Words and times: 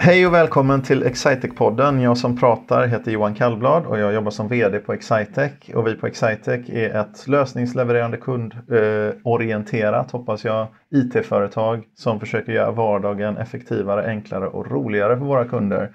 Hej 0.00 0.26
och 0.26 0.34
välkommen 0.34 0.82
till 0.82 1.04
Excitec-podden. 1.04 2.00
Jag 2.02 2.18
som 2.18 2.36
pratar 2.36 2.86
heter 2.86 3.10
Johan 3.10 3.34
Kallblad 3.34 3.86
och 3.86 3.98
jag 3.98 4.14
jobbar 4.14 4.30
som 4.30 4.48
VD 4.48 4.78
på 4.78 4.92
Excitec. 4.92 5.52
Och 5.74 5.86
vi 5.86 5.94
på 5.94 6.06
Excitec 6.06 6.68
är 6.68 7.00
ett 7.00 7.28
lösningslevererande 7.28 8.16
kundorienterat, 8.16 10.10
hoppas 10.10 10.44
jag, 10.44 10.66
IT-företag 10.90 11.84
som 11.94 12.20
försöker 12.20 12.52
göra 12.52 12.70
vardagen 12.70 13.36
effektivare, 13.36 14.06
enklare 14.06 14.46
och 14.46 14.70
roligare 14.70 15.18
för 15.18 15.24
våra 15.24 15.44
kunder 15.44 15.90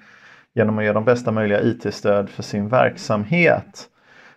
genom 0.54 0.78
att 0.78 0.84
ge 0.84 0.92
dem 0.92 1.04
bästa 1.04 1.32
möjliga 1.32 1.62
IT-stöd 1.62 2.28
för 2.28 2.42
sin 2.42 2.68
verksamhet. 2.68 3.88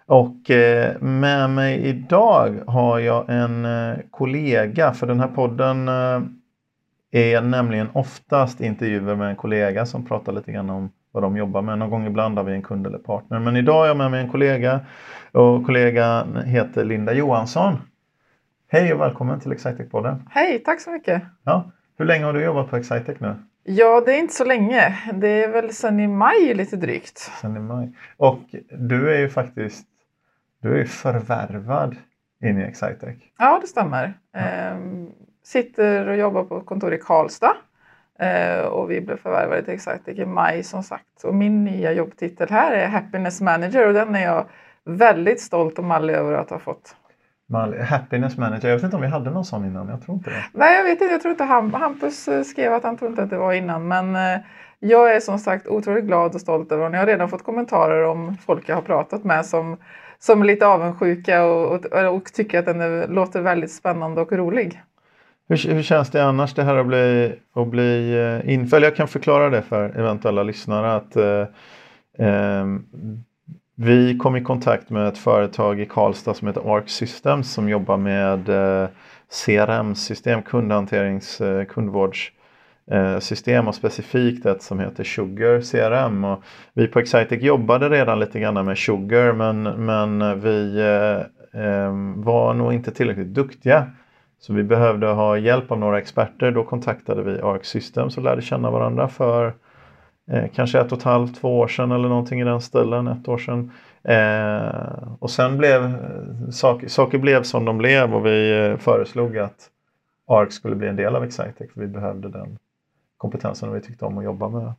Och 0.05 0.51
eh, 0.51 1.01
med 1.01 1.49
mig 1.49 1.77
idag 1.77 2.59
har 2.67 2.99
jag 2.99 3.29
en 3.29 3.65
eh, 3.65 3.97
kollega, 4.11 4.93
för 4.93 5.07
den 5.07 5.19
här 5.19 5.27
podden 5.27 5.87
eh, 5.87 6.21
är 7.11 7.41
nämligen 7.41 7.89
oftast 7.93 8.61
intervjuer 8.61 9.15
med 9.15 9.29
en 9.29 9.35
kollega 9.35 9.85
som 9.85 10.05
pratar 10.05 10.31
lite 10.31 10.51
grann 10.51 10.69
om 10.69 10.91
vad 11.11 11.23
de 11.23 11.37
jobbar 11.37 11.61
med. 11.61 11.79
Någon 11.79 11.89
gång 11.89 12.07
ibland 12.07 12.37
har 12.37 12.45
vi 12.45 12.53
en 12.53 12.61
kund 12.61 12.87
eller 12.87 12.97
partner. 12.97 13.39
Men 13.39 13.55
idag 13.55 13.83
är 13.83 13.87
jag 13.87 13.97
med 13.97 14.11
mig 14.11 14.21
en 14.21 14.31
kollega 14.31 14.79
och 15.31 15.65
kollegan 15.65 16.37
heter 16.45 16.85
Linda 16.85 17.13
Johansson. 17.13 17.77
Hej 18.67 18.93
och 18.93 19.01
välkommen 19.01 19.39
till 19.39 19.51
Excitec-podden. 19.51 20.19
Hej, 20.29 20.59
tack 20.59 20.81
så 20.81 20.91
mycket. 20.91 21.23
Ja, 21.43 21.71
hur 21.97 22.05
länge 22.05 22.25
har 22.25 22.33
du 22.33 22.43
jobbat 22.43 22.69
på 22.69 22.77
Excitec 22.77 23.19
nu? 23.19 23.35
Ja, 23.63 24.03
det 24.05 24.13
är 24.13 24.19
inte 24.19 24.33
så 24.33 24.45
länge. 24.45 24.97
Det 25.13 25.43
är 25.43 25.51
väl 25.51 25.73
sedan 25.73 25.99
i 25.99 26.07
maj 26.07 26.53
lite 26.53 26.75
drygt. 26.75 27.17
Sen 27.17 27.57
i 27.57 27.59
maj. 27.59 27.91
Och 28.17 28.39
du 28.71 29.13
är 29.13 29.19
ju 29.19 29.29
faktiskt 29.29 29.87
du 30.61 30.81
är 30.81 30.85
förvärvad 30.85 31.95
in 32.43 32.61
i 32.61 32.63
Excitec. 32.63 33.15
Ja, 33.37 33.59
det 33.61 33.67
stämmer. 33.67 34.13
Ja. 34.31 34.39
Ehm, 34.39 35.09
sitter 35.47 36.07
och 36.07 36.17
jobbar 36.17 36.43
på 36.43 36.61
kontor 36.61 36.93
i 36.93 36.97
Karlstad. 36.97 37.53
Ehm, 38.19 38.65
och 38.65 38.91
vi 38.91 39.01
blev 39.01 39.17
förvärvade 39.17 39.63
till 39.63 39.73
Excitec 39.73 40.19
i 40.19 40.25
maj 40.25 40.63
som 40.63 40.83
sagt. 40.83 41.23
Och 41.23 41.35
min 41.35 41.63
nya 41.63 41.91
jobbtitel 41.91 42.49
här 42.49 42.71
är 42.71 42.87
Happiness 42.87 43.41
Manager 43.41 43.87
och 43.87 43.93
den 43.93 44.15
är 44.15 44.23
jag 44.23 44.45
väldigt 44.85 45.41
stolt 45.41 45.79
och 45.79 45.85
mallig 45.85 46.13
över 46.13 46.33
att 46.33 46.49
ha 46.49 46.59
fått. 46.59 46.95
Happiness 47.89 48.37
Manager, 48.37 48.69
jag 48.69 48.75
vet 48.75 48.83
inte 48.83 48.95
om 48.95 49.01
vi 49.01 49.07
hade 49.07 49.29
någon 49.29 49.45
sån 49.45 49.65
innan, 49.65 49.89
jag 49.89 50.01
tror 50.01 50.17
inte 50.17 50.29
det. 50.29 50.43
Nej, 50.53 50.77
jag 50.77 50.83
vet 50.83 51.01
inte, 51.01 51.13
jag 51.13 51.21
tror 51.21 51.31
inte 51.31 51.43
Hampus 51.77 52.27
eh, 52.27 52.43
skrev 52.43 52.73
att 52.73 52.83
han 52.83 52.97
trodde 52.97 53.23
att 53.23 53.29
det 53.29 53.37
var 53.37 53.53
innan 53.53 53.87
men 53.87 54.15
eh, 54.15 54.39
jag 54.79 55.15
är 55.15 55.19
som 55.19 55.39
sagt 55.39 55.67
otroligt 55.67 56.05
glad 56.05 56.35
och 56.35 56.41
stolt 56.41 56.71
över 56.71 56.83
den. 56.83 56.93
Jag 56.93 56.99
har 56.99 57.07
redan 57.07 57.29
fått 57.29 57.43
kommentarer 57.43 58.03
om 58.03 58.37
folk 58.37 58.69
jag 58.69 58.75
har 58.75 58.81
pratat 58.81 59.23
med 59.23 59.45
som 59.45 59.77
som 60.19 60.41
är 60.41 60.45
lite 60.45 60.67
avundsjuka 60.67 61.45
och, 61.45 61.71
och, 61.71 62.15
och 62.15 62.33
tycker 62.33 62.59
att 62.59 62.65
den 62.65 62.81
är, 62.81 63.07
låter 63.07 63.41
väldigt 63.41 63.71
spännande 63.71 64.21
och 64.21 64.31
rolig. 64.31 64.81
Hur, 65.49 65.73
hur 65.73 65.81
känns 65.81 66.09
det 66.09 66.23
annars 66.23 66.53
det 66.53 66.63
här 66.63 66.75
att 66.75 66.87
bli, 66.87 67.35
att 67.53 67.67
bli 67.67 68.15
uh, 68.15 68.53
inföljd? 68.53 68.85
Jag 68.85 68.95
kan 68.95 69.07
förklara 69.07 69.49
det 69.49 69.61
för 69.61 69.99
eventuella 69.99 70.43
lyssnare 70.43 70.95
att 70.95 71.17
uh, 71.17 71.45
um, 72.61 72.85
vi 73.75 74.17
kom 74.17 74.35
i 74.35 74.43
kontakt 74.43 74.89
med 74.89 75.07
ett 75.07 75.17
företag 75.17 75.79
i 75.79 75.85
Karlstad 75.85 76.33
som 76.33 76.47
heter 76.47 76.75
Arc 76.77 76.89
Systems 76.89 77.53
som 77.53 77.69
jobbar 77.69 77.97
med 77.97 78.49
eh, 78.49 78.83
uh, 78.83 78.89
CRM-system, 79.45 80.41
kundhanterings, 80.41 81.41
kundvårds 81.69 82.31
system 83.19 83.67
och 83.67 83.75
specifikt 83.75 84.45
ett 84.45 84.61
som 84.61 84.79
heter 84.79 85.03
Sugar 85.03 85.61
CRM. 85.61 86.23
Och 86.23 86.43
vi 86.73 86.87
på 86.87 86.99
Excitec 86.99 87.43
jobbade 87.43 87.89
redan 87.89 88.19
lite 88.19 88.39
grann 88.39 88.65
med 88.65 88.77
Sugar 88.77 89.33
men, 89.33 89.63
men 89.63 90.41
vi 90.41 90.79
eh, 90.79 91.61
ehm, 91.63 92.21
var 92.21 92.53
nog 92.53 92.73
inte 92.73 92.91
tillräckligt 92.91 93.27
duktiga. 93.33 93.87
Så 94.39 94.53
vi 94.53 94.63
behövde 94.63 95.07
ha 95.07 95.37
hjälp 95.37 95.71
av 95.71 95.79
några 95.79 95.97
experter. 95.99 96.51
Då 96.51 96.63
kontaktade 96.63 97.23
vi 97.23 97.41
Arc 97.41 97.65
Systems 97.65 98.17
och 98.17 98.23
lärde 98.23 98.41
känna 98.41 98.71
varandra 98.71 99.07
för 99.07 99.53
eh, 100.31 100.45
kanske 100.55 100.79
ett 100.79 100.91
och 100.91 100.97
ett 100.97 101.03
halvt, 101.03 101.41
två 101.41 101.59
år 101.59 101.67
sedan 101.67 101.91
eller 101.91 102.09
någonting 102.09 102.41
i 102.41 102.43
den 102.43 102.61
stilen, 102.61 103.07
ett 103.07 103.27
år 103.27 103.37
sedan. 103.37 103.71
Eh, 104.03 105.13
och 105.19 105.29
sen 105.29 105.57
blev 105.57 105.85
eh, 105.85 106.49
saker, 106.51 106.87
saker 106.87 107.17
blev 107.17 107.43
som 107.43 107.65
de 107.65 107.77
blev 107.77 108.15
och 108.15 108.25
vi 108.25 108.67
eh, 108.67 108.77
föreslog 108.77 109.37
att 109.37 109.69
ARC 110.27 110.53
skulle 110.53 110.75
bli 110.75 110.87
en 110.87 110.95
del 110.95 111.15
av 111.15 111.23
Excitec. 111.23 111.73
För 111.73 111.81
vi 111.81 111.87
behövde 111.87 112.29
den 112.29 112.57
kompetensen 113.17 113.69
och 113.69 113.75
vi 113.75 113.81
tyckte 113.81 114.05
om 114.05 114.17
att 114.17 114.23
jobba 114.23 114.49
med, 114.49 114.73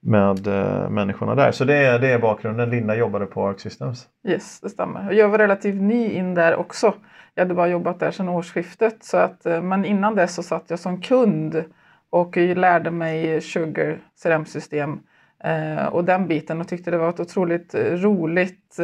med 0.00 0.46
eh, 0.46 0.90
människorna 0.90 1.34
där. 1.34 1.52
Så 1.52 1.64
det 1.64 1.76
är, 1.76 1.98
det 1.98 2.10
är 2.10 2.18
bakgrunden. 2.18 2.70
Linda 2.70 2.96
jobbade 2.96 3.26
på 3.26 3.48
Arc 3.48 3.60
Systems. 3.60 4.08
Yes, 4.28 4.60
det 4.60 4.68
stämmer. 4.68 5.12
Jag 5.12 5.28
var 5.28 5.38
relativt 5.38 5.80
ny 5.80 6.08
in 6.10 6.34
där 6.34 6.56
också. 6.56 6.94
Jag 7.34 7.42
hade 7.42 7.54
bara 7.54 7.68
jobbat 7.68 8.00
där 8.00 8.10
sedan 8.10 8.28
årsskiftet. 8.28 9.04
Så 9.04 9.16
att, 9.16 9.46
eh, 9.46 9.62
men 9.62 9.84
innan 9.84 10.14
dess 10.14 10.34
så 10.34 10.42
satt 10.42 10.64
jag 10.70 10.78
som 10.78 11.00
kund 11.00 11.64
och 12.10 12.36
lärde 12.36 12.90
mig 12.90 13.40
Sugar 13.40 13.98
CRM-system 14.22 15.00
eh, 15.44 15.86
och 15.86 16.04
den 16.04 16.28
biten 16.28 16.60
och 16.60 16.68
tyckte 16.68 16.90
det 16.90 16.98
var 16.98 17.08
ett 17.08 17.20
otroligt 17.20 17.74
eh, 17.74 17.84
roligt 17.84 18.78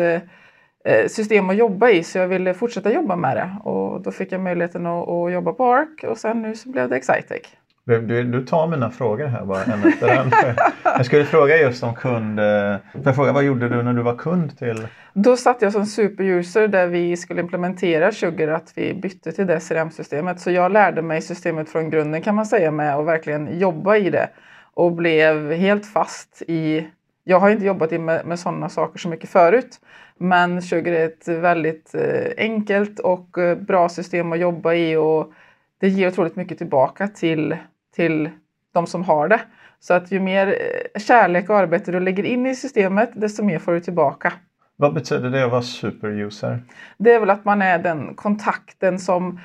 system 1.08 1.50
att 1.50 1.56
jobba 1.56 1.90
i 1.90 2.04
så 2.04 2.18
jag 2.18 2.28
ville 2.28 2.54
fortsätta 2.54 2.92
jobba 2.92 3.16
med 3.16 3.36
det 3.36 3.70
och 3.70 4.02
då 4.02 4.10
fick 4.10 4.32
jag 4.32 4.40
möjligheten 4.40 4.86
att, 4.86 5.08
att 5.08 5.32
jobba 5.32 5.52
på 5.52 5.74
Ark 5.74 6.04
och 6.08 6.18
sen 6.18 6.42
nu 6.42 6.56
så 6.56 6.68
blev 6.68 6.88
det 6.88 6.96
Excitec. 6.96 7.42
Du, 7.88 8.24
du 8.24 8.44
tar 8.44 8.66
mina 8.66 8.90
frågor 8.90 9.26
här 9.26 9.44
bara 9.44 9.64
en 9.64 9.88
efter 9.88 10.08
en. 10.08 10.30
jag 10.84 11.06
skulle 11.06 11.24
fråga 11.24 11.56
just 11.56 11.82
om 11.82 11.94
kund. 11.94 12.40
Eh, 12.40 12.76
får 12.92 13.02
jag 13.04 13.14
fråga, 13.14 13.32
vad 13.32 13.44
gjorde 13.44 13.68
du 13.68 13.82
när 13.82 13.92
du 13.92 14.02
var 14.02 14.16
kund 14.16 14.58
till? 14.58 14.86
Då 15.12 15.36
satt 15.36 15.62
jag 15.62 15.72
som 15.72 15.86
superuser 15.86 16.68
där 16.68 16.86
vi 16.86 17.16
skulle 17.16 17.40
implementera 17.40 18.12
Sugar, 18.12 18.48
att 18.48 18.72
vi 18.74 18.94
bytte 18.94 19.32
till 19.32 19.46
det 19.46 19.60
CRM-systemet. 19.60 20.40
Så 20.40 20.50
jag 20.50 20.72
lärde 20.72 21.02
mig 21.02 21.22
systemet 21.22 21.68
från 21.68 21.90
grunden 21.90 22.22
kan 22.22 22.34
man 22.34 22.46
säga 22.46 22.70
med 22.70 22.96
att 22.96 23.06
verkligen 23.06 23.58
jobba 23.58 23.96
i 23.96 24.10
det 24.10 24.28
och 24.74 24.92
blev 24.92 25.52
helt 25.52 25.86
fast 25.86 26.42
i 26.46 26.86
jag 27.24 27.40
har 27.40 27.50
inte 27.50 27.64
jobbat 27.64 27.90
med, 27.90 28.26
med 28.26 28.38
sådana 28.38 28.68
saker 28.68 28.98
så 28.98 29.08
mycket 29.08 29.30
förut. 29.30 29.80
Men 30.18 30.62
Sugar 30.62 30.92
är 30.92 31.06
ett 31.06 31.28
väldigt 31.28 31.94
eh, 31.94 32.32
enkelt 32.36 32.98
och 32.98 33.38
eh, 33.38 33.58
bra 33.58 33.88
system 33.88 34.32
att 34.32 34.38
jobba 34.38 34.74
i 34.74 34.96
och 34.96 35.32
det 35.80 35.88
ger 35.88 36.08
otroligt 36.08 36.36
mycket 36.36 36.58
tillbaka 36.58 37.08
till 37.08 37.56
till 37.98 38.30
de 38.74 38.86
som 38.86 39.04
har 39.04 39.28
det. 39.28 39.40
Så 39.80 39.94
att 39.94 40.12
ju 40.12 40.20
mer 40.20 40.46
eh, 40.46 41.00
kärlek 41.00 41.50
och 41.50 41.56
arbete 41.56 41.92
du 41.92 42.00
lägger 42.00 42.24
in 42.24 42.46
i 42.46 42.54
systemet, 42.54 43.10
desto 43.14 43.44
mer 43.44 43.58
får 43.58 43.72
du 43.72 43.80
tillbaka. 43.80 44.32
Vad 44.76 44.94
betyder 44.94 45.30
det 45.30 45.44
att 45.44 45.50
vara 45.50 45.62
superuser? 45.62 46.62
Det 46.98 47.12
är 47.12 47.20
väl 47.20 47.30
att 47.30 47.44
man 47.44 47.62
är 47.62 47.78
den 47.78 48.14
kontakten 48.14 48.98
som 48.98 49.40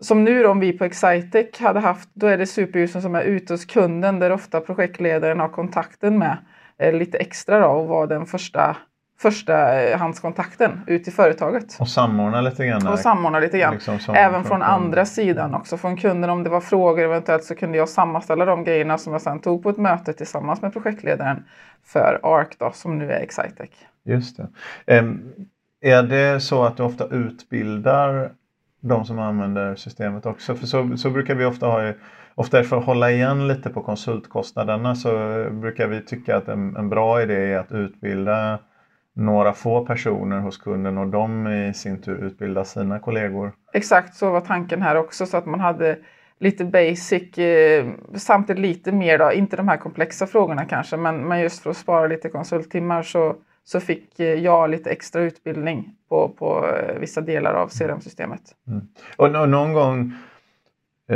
som 0.00 0.24
nu 0.24 0.46
om 0.46 0.60
vi 0.60 0.72
på 0.72 0.84
Excitec 0.84 1.58
hade 1.60 1.80
haft, 1.80 2.08
då 2.14 2.26
är 2.26 2.38
det 2.38 2.46
superusen 2.46 3.02
som 3.02 3.14
är 3.14 3.22
ute 3.22 3.52
hos 3.52 3.64
kunden 3.64 4.18
där 4.18 4.32
ofta 4.32 4.60
projektledaren 4.60 5.40
har 5.40 5.48
kontakten 5.48 6.18
med 6.18 6.36
eh, 6.78 6.92
lite 6.92 7.18
extra 7.18 7.60
då 7.60 7.66
och 7.66 7.88
vara 7.88 8.06
den 8.06 8.26
första 8.26 8.76
förstahandskontakten 9.22 10.70
eh, 10.86 10.94
ut 10.94 11.04
till 11.04 11.12
företaget. 11.12 11.76
Och 11.80 11.88
samordna 11.88 12.40
lite 12.40 12.66
grann? 12.66 12.86
Och 12.86 12.98
samordna 12.98 13.40
lite 13.40 13.58
grann. 13.58 13.74
Liksom 13.74 14.14
Även 14.14 14.44
från, 14.44 14.62
andra 14.62 15.04
sidan 15.04 15.54
också. 15.54 15.76
Från 15.76 15.96
kunden 15.96 16.30
om 16.30 16.44
det 16.44 16.50
var 16.50 16.60
frågor 16.60 17.04
eventuellt 17.04 17.44
så 17.44 17.54
kunde 17.54 17.78
jag 17.78 17.88
sammanställa 17.88 18.44
de 18.44 18.64
grejerna 18.64 18.98
som 18.98 19.12
jag 19.12 19.22
sedan 19.22 19.40
tog 19.40 19.62
på 19.62 19.70
ett 19.70 19.78
möte 19.78 20.12
tillsammans 20.12 20.62
med 20.62 20.72
projektledaren 20.72 21.44
för 21.84 22.20
ARC 22.22 22.48
då, 22.58 22.70
som 22.74 22.98
nu 22.98 23.12
är 23.12 23.20
Excitec. 23.20 23.70
Just 24.04 24.36
det. 24.36 24.98
Um, 24.98 25.32
är 25.80 26.02
det 26.02 26.40
så 26.40 26.64
att 26.64 26.76
du 26.76 26.82
ofta 26.82 27.06
utbildar 27.06 28.32
de 28.80 29.04
som 29.04 29.18
använder 29.18 29.74
systemet 29.74 30.26
också? 30.26 30.54
För 30.54 30.66
så, 30.66 30.96
så 30.96 31.10
brukar 31.10 31.34
vi 31.34 31.44
ofta 31.44 31.66
ha 31.66 31.92
Ofta 32.34 32.62
för 32.62 32.78
att 32.78 32.84
hålla 32.84 33.10
igen 33.10 33.48
lite 33.48 33.70
på 33.70 33.82
konsultkostnaderna 33.82 34.94
så 34.94 35.10
brukar 35.50 35.86
vi 35.86 36.00
tycka 36.00 36.36
att 36.36 36.48
en, 36.48 36.76
en 36.76 36.88
bra 36.88 37.22
idé 37.22 37.52
är 37.52 37.58
att 37.58 37.72
utbilda 37.72 38.58
några 39.14 39.52
få 39.52 39.86
personer 39.86 40.40
hos 40.40 40.56
kunden 40.56 40.98
och 40.98 41.06
de 41.06 41.46
i 41.46 41.74
sin 41.74 42.02
tur 42.02 42.24
utbildar 42.24 42.64
sina 42.64 42.98
kollegor. 42.98 43.52
Exakt 43.72 44.14
så 44.14 44.30
var 44.30 44.40
tanken 44.40 44.82
här 44.82 44.96
också 44.96 45.26
så 45.26 45.36
att 45.36 45.46
man 45.46 45.60
hade 45.60 45.98
lite 46.38 46.64
basic, 46.64 47.38
eh, 47.38 47.86
samtidigt 48.14 48.62
lite 48.62 48.92
mer 48.92 49.18
då, 49.18 49.32
inte 49.32 49.56
de 49.56 49.68
här 49.68 49.76
komplexa 49.76 50.26
frågorna 50.26 50.64
kanske, 50.64 50.96
men, 50.96 51.28
men 51.28 51.40
just 51.40 51.62
för 51.62 51.70
att 51.70 51.76
spara 51.76 52.06
lite 52.06 52.28
konsulttimmar 52.28 53.02
så, 53.02 53.36
så 53.64 53.80
fick 53.80 54.20
eh, 54.20 54.26
jag 54.26 54.70
lite 54.70 54.90
extra 54.90 55.22
utbildning 55.22 55.90
på, 56.08 56.28
på 56.28 56.66
eh, 56.68 56.98
vissa 56.98 57.20
delar 57.20 57.54
av 57.54 57.68
CRM-systemet. 57.68 58.40
Mm. 58.68 58.80
Och, 59.16 59.26
och 59.26 59.48
någon 59.48 59.72
gång 59.72 60.12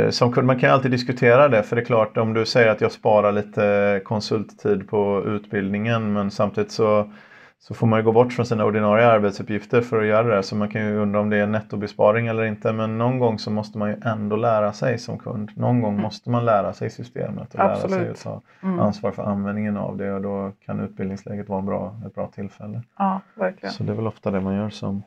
som 0.09 0.33
kund, 0.33 0.47
man 0.47 0.59
kan 0.59 0.71
alltid 0.71 0.91
diskutera 0.91 1.47
det 1.47 1.63
för 1.63 1.75
det 1.75 1.81
är 1.81 1.85
klart 1.85 2.17
om 2.17 2.33
du 2.33 2.45
säger 2.45 2.67
att 2.67 2.81
jag 2.81 2.91
sparar 2.91 3.31
lite 3.31 4.01
konsulttid 4.05 4.89
på 4.89 5.23
utbildningen 5.25 6.13
men 6.13 6.31
samtidigt 6.31 6.71
så 6.71 7.11
så 7.59 7.73
får 7.73 7.87
man 7.87 7.99
ju 7.99 8.05
gå 8.05 8.11
bort 8.11 8.33
från 8.33 8.45
sina 8.45 8.65
ordinarie 8.65 9.07
arbetsuppgifter 9.07 9.81
för 9.81 10.01
att 10.01 10.07
göra 10.07 10.35
det. 10.35 10.43
Så 10.43 10.55
man 10.55 10.69
kan 10.69 10.81
ju 10.81 10.97
undra 10.97 11.19
om 11.19 11.29
det 11.29 11.37
är 11.37 11.47
nettobesparing 11.47 12.27
eller 12.27 12.43
inte. 12.43 12.73
Men 12.73 12.97
någon 12.97 13.19
gång 13.19 13.39
så 13.39 13.51
måste 13.51 13.77
man 13.77 13.89
ju 13.89 13.95
ändå 14.05 14.35
lära 14.35 14.73
sig 14.73 14.97
som 14.97 15.19
kund. 15.19 15.51
Någon 15.55 15.81
gång 15.81 15.91
mm. 15.91 16.03
måste 16.03 16.29
man 16.29 16.45
lära 16.45 16.73
sig 16.73 16.89
systemet 16.89 17.53
och 17.53 17.59
Absolut. 17.59 17.91
lära 17.91 17.99
sig 17.99 18.11
att 18.11 18.23
ta 18.23 18.67
mm. 18.67 18.79
ansvar 18.79 19.11
för 19.11 19.23
användningen 19.23 19.77
av 19.77 19.97
det. 19.97 20.13
Och 20.13 20.21
då 20.21 20.51
kan 20.65 20.79
utbildningsläget 20.79 21.49
vara 21.49 21.59
en 21.59 21.65
bra, 21.65 21.95
ett 22.07 22.15
bra 22.15 22.27
tillfälle. 22.27 22.81
Ja, 22.97 23.21
verkligen. 23.35 23.73
Så 23.73 23.83
det 23.83 23.91
är 23.91 23.95
väl 23.95 24.07
ofta 24.07 24.31
det 24.31 24.41
man 24.41 24.55
gör 24.55 24.69
som 24.69 25.03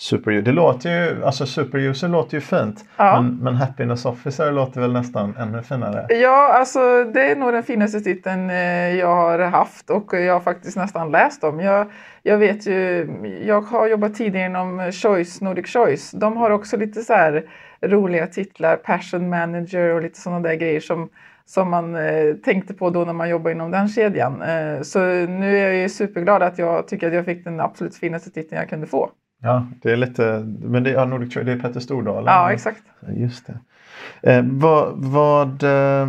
Super, 0.00 0.32
det 0.32 0.52
låter 0.52 0.90
ju, 0.90 1.24
alltså 1.24 1.46
superuser 1.46 2.08
låter 2.08 2.34
ju 2.34 2.40
fint. 2.40 2.84
Ja. 2.96 3.22
Men, 3.22 3.36
men 3.36 3.54
happiness 3.54 4.04
officer 4.04 4.52
låter 4.52 4.80
väl 4.80 4.92
nästan 4.92 5.34
ännu 5.38 5.62
finare. 5.62 6.06
Ja, 6.08 6.52
alltså 6.52 7.04
det 7.04 7.30
är 7.30 7.36
nog 7.36 7.52
den 7.52 7.62
finaste 7.62 8.00
titeln 8.00 8.50
eh, 8.50 8.96
jag 8.96 9.14
har 9.14 9.38
haft 9.38 9.90
och 9.90 10.14
jag 10.14 10.32
har 10.32 10.40
faktiskt 10.40 10.76
nästan 10.76 11.10
läst 11.10 11.44
om. 11.44 11.60
Jag, 11.60 11.90
jag 12.22 12.38
vet 12.38 12.66
ju, 12.66 13.08
jag 13.46 13.60
har 13.60 13.88
jobbat 13.88 14.14
tidigare 14.14 14.46
inom 14.46 14.92
Choice, 14.92 15.40
Nordic 15.40 15.66
Choice. 15.66 16.10
De 16.10 16.36
har 16.36 16.50
också 16.50 16.76
lite 16.76 17.00
så 17.02 17.12
här 17.12 17.44
roliga 17.82 18.26
titlar, 18.26 18.76
passion 18.76 19.28
manager 19.28 19.94
och 19.94 20.02
lite 20.02 20.20
sådana 20.20 20.48
där 20.48 20.54
grejer 20.54 20.80
som, 20.80 21.08
som 21.44 21.70
man 21.70 21.96
eh, 21.96 22.34
tänkte 22.44 22.74
på 22.74 22.90
då 22.90 23.04
när 23.04 23.12
man 23.12 23.28
jobbade 23.28 23.54
inom 23.54 23.70
den 23.70 23.88
kedjan. 23.88 24.42
Eh, 24.42 24.82
så 24.82 24.98
nu 25.26 25.58
är 25.58 25.64
jag 25.64 25.74
ju 25.74 25.88
superglad 25.88 26.42
att 26.42 26.58
jag 26.58 26.88
tycker 26.88 27.06
att 27.06 27.14
jag 27.14 27.24
fick 27.24 27.44
den 27.44 27.60
absolut 27.60 27.96
finaste 27.96 28.30
titeln 28.30 28.60
jag 28.60 28.68
kunde 28.68 28.86
få. 28.86 29.10
Ja, 29.42 29.66
det 29.82 29.92
är 29.92 29.96
lite, 29.96 30.46
men 30.60 30.82
det, 30.84 30.90
ja, 30.90 31.04
Nordic 31.04 31.34
det 31.34 31.52
är 31.52 31.58
Petter 31.58 31.80
Stordalen. 31.80 32.24
Ja, 32.34 32.52
exakt. 32.52 32.82
Just 33.08 33.46
det. 33.46 33.58
Eh, 34.32 34.44
vad 34.50 34.92
vad 34.96 35.62
eh, 35.62 36.08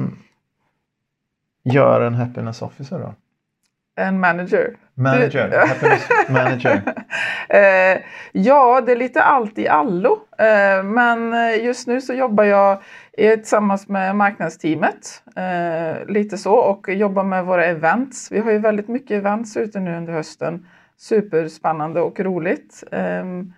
gör 1.63 2.01
en 2.01 2.13
happiness 2.13 2.61
officer 2.61 2.99
då? 2.99 3.13
En 3.95 4.19
manager. 4.19 4.75
Manager, 4.93 5.49
Du- 5.49 5.57
happiness 5.67 6.07
manager. 6.29 6.81
Eh, 7.49 8.01
ja, 8.31 8.81
det 8.81 8.91
är 8.91 8.95
lite 8.95 9.23
allt 9.23 9.57
i 9.57 9.67
allo. 9.67 10.19
Eh, 10.37 10.83
men 10.83 11.33
just 11.63 11.87
nu 11.87 12.01
så 12.01 12.13
jobbar 12.13 12.43
jag 12.43 12.77
tillsammans 13.17 13.87
med 13.87 14.15
marknadsteamet. 14.15 15.23
Eh, 15.35 16.05
lite 16.07 16.37
så 16.37 16.53
och 16.55 16.89
jobbar 16.89 17.23
med 17.23 17.45
våra 17.45 17.65
events. 17.65 18.31
Vi 18.31 18.39
har 18.39 18.51
ju 18.51 18.57
väldigt 18.59 18.87
mycket 18.87 19.11
events 19.11 19.57
ute 19.57 19.79
nu 19.79 19.97
under 19.97 20.13
hösten. 20.13 20.67
Superspännande 21.01 22.01
och 22.01 22.19
roligt. 22.19 22.83
Ehm, 22.91 23.53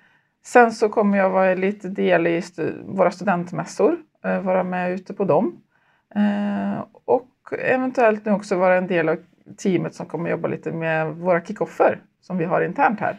sen 0.46 0.72
så 0.72 0.90
kommer 0.90 1.18
jag 1.18 1.30
vara 1.30 1.56
lite 1.56 1.88
del 1.90 2.28
i 2.28 2.44
våra 2.86 3.12
studentmässor. 3.12 3.98
Eh, 4.26 4.42
vara 4.42 4.64
med 4.64 4.92
ute 4.92 5.14
på 5.14 5.24
dem. 5.24 5.58
Ehm, 6.16 6.82
och 7.06 7.30
eventuellt 7.60 8.26
nu 8.26 8.32
också 8.32 8.56
vara 8.56 8.78
en 8.78 8.88
del 8.88 9.10
av 9.10 9.18
teamet 9.58 9.96
som 9.96 10.06
kommer 10.06 10.30
jobba 10.30 10.48
lite 10.48 10.72
med 10.72 11.08
våra 11.08 11.42
kickoffer 11.42 12.00
som 12.22 12.38
vi 12.38 12.46
har 12.46 12.62
internt 12.62 13.00
här. 13.00 13.16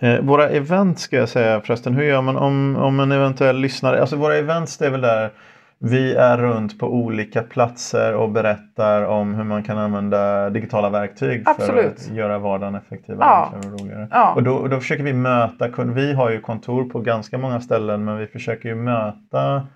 Eh, 0.00 0.20
våra 0.24 0.48
event 0.48 0.98
ska 0.98 1.16
jag 1.16 1.28
säga 1.28 1.60
förresten, 1.60 1.94
hur 1.94 2.02
gör 2.02 2.22
man 2.22 2.36
om, 2.36 2.76
om 2.76 3.00
en 3.00 3.12
eventuell 3.12 3.56
lyssnare, 3.56 4.00
alltså 4.00 4.16
våra 4.16 4.36
events 4.36 4.78
det 4.78 4.86
är 4.86 4.90
väl 4.90 5.00
där 5.00 5.30
vi 5.78 6.14
är 6.14 6.38
runt 6.38 6.78
på 6.78 6.86
olika 6.86 7.42
platser 7.42 8.14
och 8.14 8.30
berättar 8.30 9.02
om 9.02 9.34
hur 9.34 9.44
man 9.44 9.62
kan 9.62 9.78
använda 9.78 10.50
digitala 10.50 10.90
verktyg 10.90 11.44
för 11.44 11.50
Absolut. 11.50 11.94
att 11.96 12.14
göra 12.14 12.38
vardagen 12.38 12.74
effektivare 12.74 13.28
Ja. 13.28 13.52
och 13.58 13.64
roligare. 13.80 14.08
Ja. 14.10 14.32
Och 14.34 14.42
då, 14.42 14.68
då 14.68 14.80
försöker 14.80 15.04
vi 15.04 15.12
möta 15.12 15.68
kunder. 15.68 15.94
Vi 15.94 16.12
har 16.12 16.30
ju 16.30 16.40
kontor 16.40 16.84
på 16.84 17.00
ganska 17.00 17.38
många 17.38 17.60
ställen 17.60 18.04
men 18.04 18.18
vi 18.18 18.26
försöker 18.26 18.68
ju 18.68 18.74
möta 18.74 19.66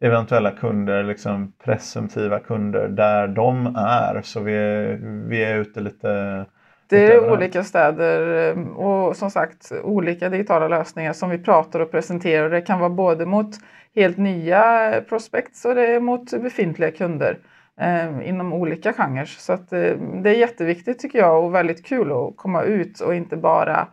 eventuella 0.00 0.50
kunder, 0.50 1.02
liksom 1.02 1.52
presumtiva 1.64 2.38
kunder 2.38 2.88
där 2.88 3.28
de 3.28 3.66
är. 3.76 4.20
Så 4.22 4.40
vi 4.40 4.54
är, 4.54 4.98
vi 5.28 5.44
är 5.44 5.56
ute 5.58 5.80
lite 5.80 6.44
Det 6.88 7.12
är 7.14 7.32
olika 7.32 7.64
städer 7.64 8.50
eh, 8.50 8.68
och 8.68 9.16
som 9.16 9.30
sagt 9.30 9.72
olika 9.82 10.28
digitala 10.28 10.68
lösningar 10.68 11.12
som 11.12 11.30
vi 11.30 11.38
pratar 11.38 11.80
och 11.80 11.90
presenterar. 11.90 12.50
Det 12.50 12.60
kan 12.60 12.78
vara 12.78 12.90
både 12.90 13.26
mot 13.26 13.50
helt 13.94 14.18
nya 14.18 15.02
prospects 15.08 15.64
och 15.64 15.74
det 15.74 15.86
är 15.86 16.00
mot 16.00 16.30
befintliga 16.30 16.90
kunder 16.90 17.38
eh, 17.80 18.28
inom 18.28 18.52
olika 18.52 18.92
genrer. 18.92 19.24
Så 19.24 19.52
att, 19.52 19.72
eh, 19.72 19.96
det 20.22 20.30
är 20.30 20.34
jätteviktigt 20.34 20.98
tycker 20.98 21.18
jag 21.18 21.44
och 21.44 21.54
väldigt 21.54 21.86
kul 21.86 22.12
att 22.12 22.36
komma 22.36 22.62
ut 22.62 23.00
och 23.00 23.14
inte 23.14 23.36
bara 23.36 23.88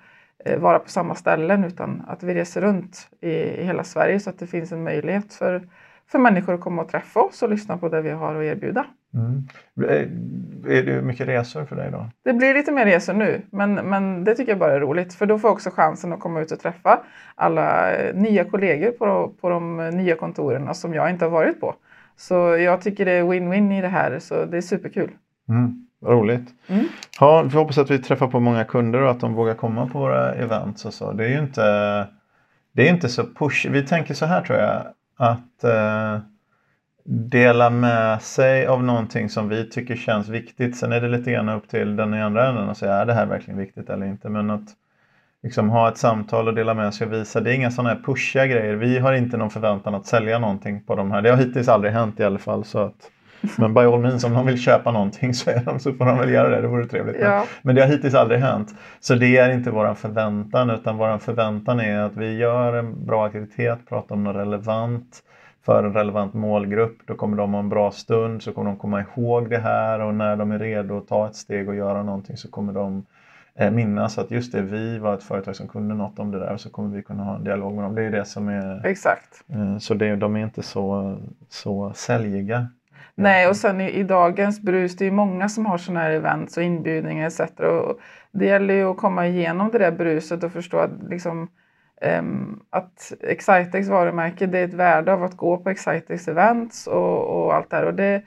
eh, 0.45 0.59
vara 0.59 0.79
på 0.79 0.89
samma 0.89 1.15
ställen 1.15 1.63
utan 1.63 2.03
att 2.07 2.23
vi 2.23 2.33
reser 2.33 2.61
runt 2.61 3.09
i, 3.21 3.29
i 3.31 3.63
hela 3.63 3.83
Sverige 3.83 4.19
så 4.19 4.29
att 4.29 4.39
det 4.39 4.47
finns 4.47 4.71
en 4.71 4.83
möjlighet 4.83 5.33
för, 5.33 5.67
för 6.11 6.19
människor 6.19 6.53
att 6.53 6.61
komma 6.61 6.81
och 6.81 6.89
träffa 6.89 7.19
oss 7.19 7.43
och 7.43 7.49
lyssna 7.49 7.77
på 7.77 7.89
det 7.89 8.01
vi 8.01 8.09
har 8.09 8.35
att 8.35 8.43
erbjuda. 8.43 8.85
Mm. 9.13 9.43
Eh, 9.89 10.77
Är 10.77 10.83
det 10.83 11.01
mycket 11.01 11.27
resor 11.27 11.65
för 11.65 11.75
dig 11.75 11.91
då? 11.91 12.09
Det 12.23 12.33
blir 12.33 12.53
lite 12.53 12.71
mer 12.71 12.85
resor 12.85 13.13
nu, 13.13 13.41
men, 13.51 13.73
men 13.73 14.23
det 14.23 14.35
tycker 14.35 14.51
jag 14.51 14.59
bara 14.59 14.73
är 14.73 14.79
roligt. 14.79 15.13
För 15.13 15.25
då 15.25 15.39
får 15.39 15.47
jag 15.47 15.55
också 15.55 15.69
chansen 15.69 16.13
att 16.13 16.19
komma 16.19 16.41
ut 16.41 16.51
och 16.51 16.59
träffa 16.59 16.99
alla 17.35 17.95
eh, 17.95 18.15
nya 18.15 18.45
kollegor 18.45 18.91
på, 18.91 19.33
på 19.41 19.49
de 19.49 19.79
eh, 19.79 19.91
nya 19.91 20.15
kontoren 20.15 20.75
som 20.75 20.93
jag 20.93 21.09
inte 21.09 21.25
har 21.25 21.29
varit 21.29 21.59
på. 21.59 21.75
Så 22.17 22.35
jag 22.57 22.81
tycker 22.81 23.05
det 23.05 23.11
är 23.11 23.23
win-win 23.23 23.77
i 23.77 23.81
det 23.81 23.87
här, 23.87 24.19
så 24.19 24.45
det 24.45 24.57
är 24.57 24.61
superkul. 24.61 25.09
Mm. 25.49 25.85
Roligt. 26.05 26.49
Mm. 26.67 26.85
Ja, 27.19 27.41
vi 27.41 27.57
hoppas 27.57 27.77
att 27.77 27.91
vi 27.91 27.99
träffar 27.99 28.27
på 28.27 28.39
många 28.39 28.63
kunder 28.63 29.01
och 29.01 29.11
att 29.11 29.19
de 29.19 29.33
vågar 29.33 29.53
komma 29.53 29.87
på 29.87 29.99
våra 29.99 30.33
events 30.33 30.85
och 30.85 30.93
så. 30.93 31.11
Det 31.11 31.25
är 31.25 31.29
ju 31.29 31.39
inte, 31.39 31.61
det 32.71 32.87
är 32.87 32.93
inte 32.93 33.09
så 33.09 33.23
push. 33.23 33.67
Vi 33.69 33.85
tänker 33.85 34.13
så 34.13 34.25
här 34.25 34.41
tror 34.41 34.59
jag 34.59 34.83
att 35.19 35.63
eh, 35.63 36.19
dela 37.03 37.69
med 37.69 38.21
sig 38.21 38.67
av 38.67 38.83
någonting 38.83 39.29
som 39.29 39.49
vi 39.49 39.69
tycker 39.69 39.95
känns 39.95 40.29
viktigt. 40.29 40.77
Sen 40.77 40.91
är 40.91 41.01
det 41.01 41.07
lite 41.07 41.31
grann 41.31 41.49
upp 41.49 41.69
till 41.69 41.95
den 41.95 42.13
i 42.13 42.21
andra 42.21 42.49
änden 42.49 42.69
att 42.69 42.77
säga 42.77 42.93
är 42.93 43.05
det 43.05 43.13
här 43.13 43.25
verkligen 43.25 43.59
viktigt 43.59 43.89
eller 43.89 44.05
inte. 44.05 44.29
Men 44.29 44.49
att 44.49 44.67
liksom 45.43 45.69
ha 45.69 45.89
ett 45.89 45.97
samtal 45.97 46.47
och 46.47 46.53
dela 46.53 46.73
med 46.73 46.93
sig 46.93 47.07
och 47.07 47.13
visa. 47.13 47.41
Det 47.41 47.51
är 47.51 47.55
inga 47.55 47.71
sådana 47.71 47.89
här 47.89 48.01
pushiga 48.03 48.47
grejer. 48.47 48.75
Vi 48.75 48.99
har 48.99 49.13
inte 49.13 49.37
någon 49.37 49.49
förväntan 49.49 49.95
att 49.95 50.05
sälja 50.05 50.39
någonting 50.39 50.83
på 50.83 50.95
de 50.95 51.11
här. 51.11 51.21
Det 51.21 51.29
har 51.29 51.37
hittills 51.37 51.67
aldrig 51.67 51.93
hänt 51.93 52.19
i 52.19 52.23
alla 52.23 52.39
fall. 52.39 52.63
Så 52.63 52.79
att, 52.79 53.11
men 53.57 53.73
by 53.73 53.79
all 53.81 53.99
means, 53.99 54.23
om 54.23 54.33
de 54.33 54.45
vill 54.45 54.59
köpa 54.61 54.91
någonting 54.91 55.33
så, 55.33 55.49
är 55.49 55.61
de, 55.65 55.79
så 55.79 55.93
får 55.93 56.05
de 56.05 56.17
väl 56.17 56.29
göra 56.29 56.49
det. 56.49 56.61
Det 56.61 56.67
vore 56.67 56.85
trevligt. 56.85 57.19
Men, 57.19 57.31
Ja. 57.31 57.43
men 57.61 57.75
det 57.75 57.81
har 57.81 57.87
hittills 57.89 58.13
aldrig 58.15 58.39
hänt. 58.39 58.75
Så 58.99 59.15
det 59.15 59.37
är 59.37 59.49
inte 59.51 59.71
våran 59.71 59.95
förväntan 59.95 60.69
utan 60.69 60.97
våran 60.97 61.19
förväntan 61.19 61.79
är 61.79 61.99
att 61.99 62.15
vi 62.17 62.37
gör 62.37 62.73
en 62.73 63.05
bra 63.05 63.25
aktivitet, 63.25 63.79
pratar 63.89 64.15
om 64.15 64.23
något 64.23 64.35
relevant 64.35 65.23
för 65.65 65.83
en 65.83 65.93
relevant 65.93 66.33
målgrupp. 66.33 66.97
Då 67.05 67.15
kommer 67.15 67.37
de 67.37 67.53
ha 67.53 67.59
en 67.59 67.69
bra 67.69 67.91
stund, 67.91 68.41
så 68.43 68.51
kommer 68.51 68.69
de 68.69 68.77
komma 68.77 69.01
ihåg 69.15 69.49
det 69.49 69.57
här 69.57 69.99
och 69.99 70.13
när 70.13 70.35
de 70.35 70.51
är 70.51 70.59
redo 70.59 70.97
att 70.97 71.07
ta 71.07 71.27
ett 71.27 71.35
steg 71.35 71.69
och 71.69 71.75
göra 71.75 72.03
någonting 72.03 72.37
så 72.37 72.51
kommer 72.51 72.73
de 72.73 73.05
eh, 73.55 73.71
minnas 73.71 74.17
att 74.17 74.31
just 74.31 74.51
det, 74.51 74.61
vi 74.61 74.97
var 74.99 75.13
ett 75.13 75.23
företag 75.23 75.55
som 75.55 75.67
kunde 75.67 75.95
något 75.95 76.19
om 76.19 76.31
det 76.31 76.39
där 76.39 76.53
och 76.53 76.61
så 76.61 76.69
kommer 76.69 76.95
vi 76.95 77.03
kunna 77.03 77.23
ha 77.23 77.35
en 77.35 77.43
dialog 77.43 77.73
med 77.73 77.83
dem. 77.83 77.95
Det 77.95 78.03
är 78.03 78.11
det 78.11 78.25
som 78.25 78.47
är, 78.47 78.85
Exakt. 78.85 79.43
eh, 79.49 79.77
så 79.77 79.93
det, 79.93 80.15
de 80.15 80.35
är 80.35 80.39
inte 80.43 80.63
så, 80.63 81.17
så 81.49 81.91
säljiga. 81.95 82.67
Nej, 83.19 83.47
och 83.47 83.55
sen 83.55 83.81
i, 83.81 83.89
i 83.89 84.03
dagens 84.03 84.61
brus, 84.61 84.95
det 84.95 85.03
är 85.03 85.05
ju 85.05 85.11
många 85.11 85.49
som 85.49 85.65
har 85.65 85.77
sådana 85.77 85.99
här 85.99 86.11
events 86.11 86.57
och 86.57 86.63
inbjudningar 86.63 87.27
etc. 87.27 87.39
Och 87.59 87.99
det 88.31 88.45
gäller 88.45 88.73
ju 88.73 88.83
att 88.83 88.97
komma 88.97 89.27
igenom 89.27 89.69
det 89.71 89.77
där 89.77 89.91
bruset 89.91 90.43
och 90.43 90.51
förstå 90.51 90.77
att, 90.77 90.91
liksom, 91.09 91.47
ehm, 92.01 92.59
att 92.69 93.13
Excitex 93.21 93.87
varumärke, 93.87 94.45
det 94.45 94.59
är 94.59 94.65
ett 94.65 94.73
värde 94.73 95.13
av 95.13 95.23
att 95.23 95.37
gå 95.37 95.57
på 95.57 95.69
Excitex 95.69 96.27
events 96.27 96.87
och, 96.87 97.43
och 97.43 97.53
allt 97.53 97.69
det 97.69 97.75
här. 97.75 97.85
Och 97.85 97.93
det, 97.93 98.23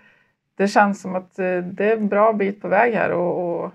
det 0.57 0.69
känns 0.69 1.02
som 1.02 1.14
att 1.14 1.38
eh, 1.38 1.59
det 1.59 1.93
är 1.93 1.97
en 1.97 2.09
bra 2.09 2.33
bit 2.33 2.62
på 2.62 2.69
väg 2.69 2.95
här 2.95 3.12
och, 3.12 3.64
och 3.64 3.73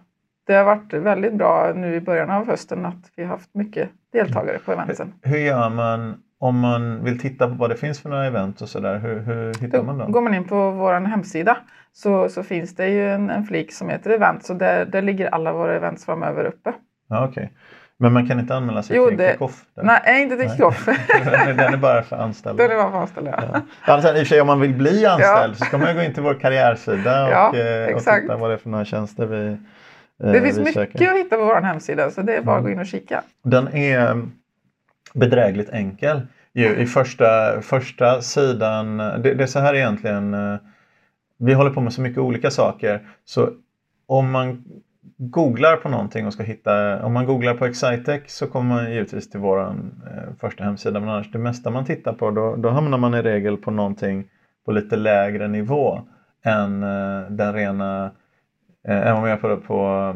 det 0.48 0.54
har 0.54 0.64
varit 0.64 0.94
väldigt 0.94 1.34
bra 1.34 1.74
nu 1.76 1.96
i 1.96 2.02
början 2.02 2.30
av 2.30 2.48
hösten 2.48 2.86
att 2.86 3.12
vi 3.16 3.24
har 3.24 3.30
haft 3.30 3.54
mycket 3.54 3.90
deltagare 4.12 4.60
på 4.60 4.72
eventsen. 4.72 5.14
Hur 5.22 5.38
gör 5.38 5.70
man 5.70 6.22
om 6.40 6.60
man 6.60 7.04
vill 7.04 7.20
titta 7.20 7.48
på 7.48 7.54
vad 7.54 7.70
det 7.70 7.76
finns 7.76 8.02
för 8.02 8.10
några 8.10 8.26
event 8.26 8.62
och 8.62 8.70
sådär? 8.70 8.98
Hur, 9.00 9.20
hur 9.20 9.54
hittar 9.54 9.84
man 9.84 9.98
dem? 9.98 10.12
Går 10.12 10.22
man 10.22 10.34
in 10.34 10.44
på 10.48 10.72
vår 10.72 10.94
hemsida 10.94 11.58
så, 11.94 12.30
så 12.30 12.44
finns 12.44 12.76
det 12.76 12.88
ju 12.90 13.10
en, 13.12 13.30
en 13.30 13.44
flik 13.44 13.74
som 13.74 13.90
heter 13.90 14.10
event 14.10 14.46
så 14.46 14.54
där, 14.54 14.86
där 14.86 15.02
ligger 15.02 15.28
alla 15.28 15.54
våra 15.54 15.76
events 15.76 16.06
framöver 16.06 16.46
uppe. 16.46 16.74
Ja, 17.10 17.26
okej. 17.26 17.54
Men 18.00 18.14
man 18.14 18.28
kan 18.28 18.40
inte 18.40 18.56
anmäla 18.56 18.84
sig 18.84 18.96
Jo, 18.98 19.08
till 19.08 19.18
det- 19.18 19.32
kick-off? 19.32 19.62
Nej, 19.84 20.22
inte 20.24 20.38
till 20.38 20.50
kickoff. 20.52 20.86
den 21.58 21.74
är 21.74 21.78
bara 21.78 22.04
för 22.04 22.16
anställda? 22.16 22.64
Den 22.68 22.72
är 22.78 22.82
bara 22.84 22.92
för 22.92 22.98
anställda. 22.98 23.44
Ja. 23.54 23.62
Ja, 23.88 24.02
sen, 24.02 24.10
I 24.12 24.14
och 24.14 24.18
för 24.20 24.26
sig 24.26 24.42
om 24.42 24.48
man 24.48 24.60
vill 24.60 24.74
bli 24.74 25.06
anställd 25.06 25.58
så 25.58 25.66
ska 25.66 25.78
man 25.78 25.96
gå 25.96 26.02
in 26.02 26.14
till 26.14 26.24
vår 26.24 26.34
karriärsida 26.34 27.26
och, 27.26 27.32
Ja, 27.32 27.56
eh, 27.58 27.96
och 27.96 28.00
titta 28.04 28.38
vad 28.38 28.50
det 28.50 28.54
är 28.54 28.58
för 28.58 28.70
några 28.70 28.86
tjänster 28.86 29.26
vi, 29.26 29.48
eh, 29.48 30.32
Det 30.32 30.42
finns 30.42 30.58
vi 30.58 30.60
mycket 30.60 30.74
söker. 30.74 31.12
att 31.12 31.18
hitta 31.18 31.38
på 31.38 31.46
vår 31.46 31.62
hemsida 31.62 32.10
så 32.12 32.22
det 32.22 32.36
är 32.36 32.42
bara 32.42 32.56
att 32.56 32.60
Mm. 32.62 32.64
gå 32.72 32.74
in 32.74 32.80
och 32.80 32.86
kika. 32.86 33.22
Den 33.44 33.68
är 33.76 34.26
bedrägligt 35.18 35.70
enkel. 35.70 36.22
Ju, 36.54 36.76
I 36.76 36.86
första, 36.86 37.62
första 37.62 38.22
sidan, 38.22 38.98
det, 38.98 39.34
det 39.34 39.44
är 39.44 39.48
så 39.48 39.60
här 39.60 39.74
egentligen, 39.74 40.34
eh, 40.34 40.56
vi 41.38 41.54
håller 41.54 41.72
på 41.72 41.82
med 41.82 41.94
så 41.94 42.02
mycket 42.02 42.18
olika 42.18 42.52
saker. 42.52 43.02
Så 43.26 43.50
om 44.08 44.32
man 44.32 44.64
googlar 45.18 45.78
på 45.78 45.90
någonting 45.90 46.28
och 46.28 46.34
ska 46.34 46.44
hitta, 46.44 47.06
om 47.06 47.14
man 47.14 47.26
googlar 47.26 47.54
på 47.54 47.66
Excitec 47.66 48.22
så 48.28 48.48
kommer 48.48 48.76
man 48.76 48.92
givetvis 48.92 49.30
till 49.30 49.40
vår 49.40 49.60
eh, 49.60 49.74
första 50.40 50.64
hemsida. 50.64 51.00
Men 51.00 51.10
annars 51.10 51.32
det 51.32 51.40
mesta 51.40 51.70
man 51.70 51.86
tittar 51.86 52.14
på 52.14 52.32
då, 52.32 52.56
då 52.56 52.70
hamnar 52.70 52.98
man 52.98 53.14
i 53.14 53.22
regel 53.22 53.58
på 53.58 53.72
någonting 53.72 54.30
på 54.66 54.72
lite 54.72 54.96
lägre 54.96 55.48
nivå 55.48 56.02
än 56.44 56.84
eh, 56.84 57.30
den 57.30 57.54
rena, 57.54 58.12
eh, 58.88 59.08
än 59.08 59.22
vad 59.22 59.32
är 59.32 59.38
på, 59.38 59.58
på 59.58 60.14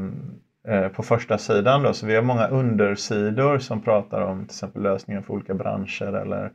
på 0.96 1.04
första 1.04 1.38
sidan. 1.38 1.84
Då. 1.84 1.94
Så 1.94 2.06
vi 2.06 2.16
har 2.16 2.24
många 2.24 2.48
undersidor 2.48 3.58
som 3.58 3.82
pratar 3.82 4.22
om 4.22 4.40
till 4.40 4.46
exempel 4.46 4.82
lösningar 4.82 5.22
för 5.22 5.34
olika 5.34 5.54
branscher 5.54 6.14
eller, 6.22 6.52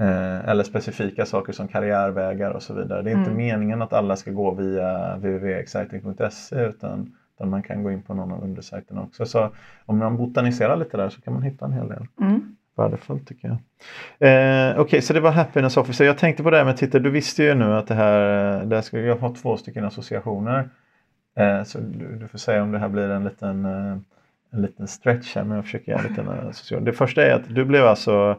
eh, 0.00 0.48
eller 0.48 0.64
specifika 0.64 1.26
saker 1.26 1.52
som 1.52 1.68
karriärvägar 1.68 2.50
och 2.50 2.62
så 2.62 2.74
vidare. 2.74 3.02
Det 3.02 3.10
är 3.10 3.14
inte 3.18 3.30
Mm. 3.30 3.36
meningen 3.42 3.82
att 3.82 3.92
alla 3.92 4.16
ska 4.16 4.30
gå 4.30 4.54
via 4.54 5.16
www.exciting.se 5.16 6.56
utan, 6.64 7.14
utan 7.36 7.50
man 7.50 7.62
kan 7.62 7.82
gå 7.82 7.90
in 7.92 8.02
på 8.02 8.14
någon 8.14 8.32
av 8.32 8.42
undersajterna 8.44 9.02
också. 9.02 9.26
Så 9.26 9.50
om 9.86 9.98
man 9.98 10.16
botaniserar 10.16 10.76
lite 10.76 10.96
där 10.96 11.08
så 11.08 11.20
kan 11.20 11.34
man 11.34 11.42
hitta 11.42 11.64
en 11.64 11.72
hel 11.72 11.88
del. 11.88 12.06
Mm. 12.20 12.56
Värdefullt 12.76 13.28
tycker 13.28 13.48
jag. 13.48 13.56
Eh, 14.28 14.70
Okej, 14.70 14.80
okay, 14.80 15.00
så 15.00 15.12
det 15.12 15.20
var 15.20 15.30
Happiness 15.30 15.76
Officer. 15.76 16.04
Jag 16.04 16.18
tänkte 16.18 16.42
på 16.42 16.50
det 16.50 16.56
här 16.56 16.64
med 16.64 16.76
titel. 16.76 17.02
Du 17.02 17.10
visste 17.10 17.42
ju 17.42 17.54
nu 17.54 17.74
att 17.74 17.86
det 17.86 17.94
här, 17.94 18.64
det 18.64 18.74
här 18.76 18.82
ska, 18.82 18.98
jag 18.98 19.16
har 19.16 19.34
två 19.34 19.56
stycken 19.56 19.84
associationer. 19.84 20.68
Eh, 21.38 21.62
så 21.62 21.78
du, 21.78 22.28
får 22.28 22.38
säga 22.38 22.62
om 22.62 22.72
det 22.72 22.78
här 22.78 22.88
blir 22.88 23.10
en 23.10 23.24
liten, 23.24 23.64
eh, 23.64 23.96
en 24.52 24.62
liten 24.62 24.88
stretch 24.88 25.36
här, 25.36 25.44
men 25.44 25.56
jag 25.56 25.64
försöker 25.64 25.92
göra 25.92 26.02
en 26.02 26.08
liten 26.08 26.28
association. 26.28 26.84
Det 26.84 26.92
första 26.92 27.22
är 27.22 27.34
att 27.34 27.54
du 27.54 27.64
blev 27.64 27.86
alltså 27.86 28.36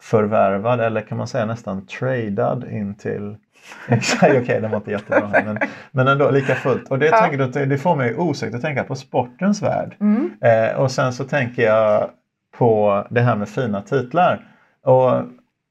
förvärvad 0.00 0.80
eller 0.80 1.00
kan 1.00 1.18
man 1.18 1.26
säga 1.26 1.46
nästan 1.46 1.86
tradad 1.86 2.64
in 2.70 2.94
till 2.94 3.36
Okej, 3.90 4.42
okay, 4.42 4.60
den 4.60 4.70
var 4.70 4.78
inte 4.78 4.90
jättebra. 4.90 5.28
Men, 5.44 5.58
men 5.90 6.08
ändå 6.08 6.30
lika 6.30 6.54
fullt. 6.54 6.90
Och 6.90 6.98
det, 6.98 7.06
ja. 7.06 7.18
tänker, 7.18 7.66
det 7.66 7.78
får 7.78 7.96
mig 7.96 8.16
osökt 8.16 8.54
att 8.54 8.62
tänka 8.62 8.84
på 8.84 8.94
sportens 8.94 9.62
värld. 9.62 9.96
Mm. 10.00 10.30
Eh, 10.40 10.80
och 10.80 10.90
sen 10.90 11.12
så 11.12 11.24
tänker 11.24 11.62
jag 11.62 12.10
på 12.58 13.06
det 13.10 13.20
här 13.20 13.36
med 13.36 13.48
fina 13.48 13.82
titlar. 13.82 14.46
Och 14.82 15.22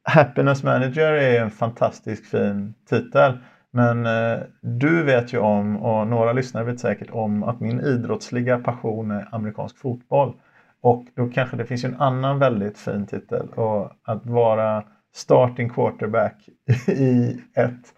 Happiness 0.03 0.63
Manager 0.63 1.13
är 1.13 1.41
en 1.41 1.51
fantastiskt 1.51 2.31
fin 2.31 2.73
titel. 2.89 3.37
Men 3.77 4.05
eh, 4.05 4.39
du 4.61 5.03
vet 5.03 5.33
ju 5.33 5.39
om, 5.39 5.77
och 5.77 6.07
några 6.07 6.33
lyssnare 6.33 6.63
vet 6.63 6.79
säkert 6.79 7.09
om, 7.11 7.43
att 7.43 7.59
min 7.59 7.81
idrottsliga 7.81 8.57
passion 8.57 9.11
är 9.11 9.27
amerikansk 9.31 9.77
fotboll. 9.77 10.33
Och 10.81 11.05
då 11.15 11.27
kanske 11.27 11.57
det 11.57 11.65
finns 11.65 11.83
en 11.83 12.01
annan 12.01 12.39
väldigt 12.39 12.77
fin 12.77 13.05
titel 13.05 13.47
och 13.49 13.91
att 14.03 14.25
vara 14.25 14.83
starting 15.15 15.69
quarterback 15.69 16.49
i 16.87 17.41
ett 17.53 17.93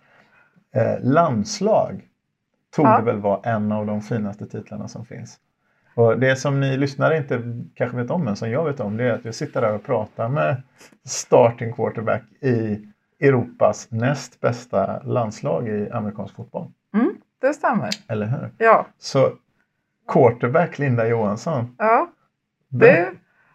eh, 0.75 1.03
landslag 1.03 2.01
tog 2.75 2.85
ja. 2.85 3.01
väl 3.01 3.17
vara 3.17 3.39
en 3.43 3.71
av 3.71 3.85
de 3.85 4.01
finaste 4.01 4.47
titlarna 4.47 4.87
som 4.87 5.05
finns. 5.05 5.37
Och 5.95 6.19
Det 6.19 6.35
som 6.35 6.59
ni 6.59 6.77
lyssnare 6.77 7.17
inte 7.17 7.41
kanske 7.75 7.97
vet 7.97 8.11
om, 8.11 8.25
men 8.25 8.35
som 8.35 8.51
jag 8.51 8.65
vet 8.65 8.79
om, 8.79 8.97
det 8.97 9.03
är 9.03 9.13
att 9.13 9.25
jag 9.25 9.35
sitter 9.35 9.61
där 9.61 9.75
och 9.75 9.83
pratar 9.83 10.29
med 10.29 10.61
starting 11.05 11.73
quarterback 11.73 12.23
i 12.41 12.85
Europas 13.19 13.91
näst 13.91 14.39
bästa 14.39 15.01
landslag 15.03 15.67
i 15.67 15.89
amerikansk 15.91 16.35
fotboll. 16.35 16.67
Mm, 16.93 17.15
det 17.41 17.53
stämmer. 17.53 17.89
Eller 18.07 18.25
hur? 18.25 18.49
Ja. 18.57 18.85
Så 18.97 19.31
quarterback 20.07 20.79
Linda 20.79 21.07
Johansson. 21.07 21.75
Ja, 21.77 22.09
det, 22.69 23.11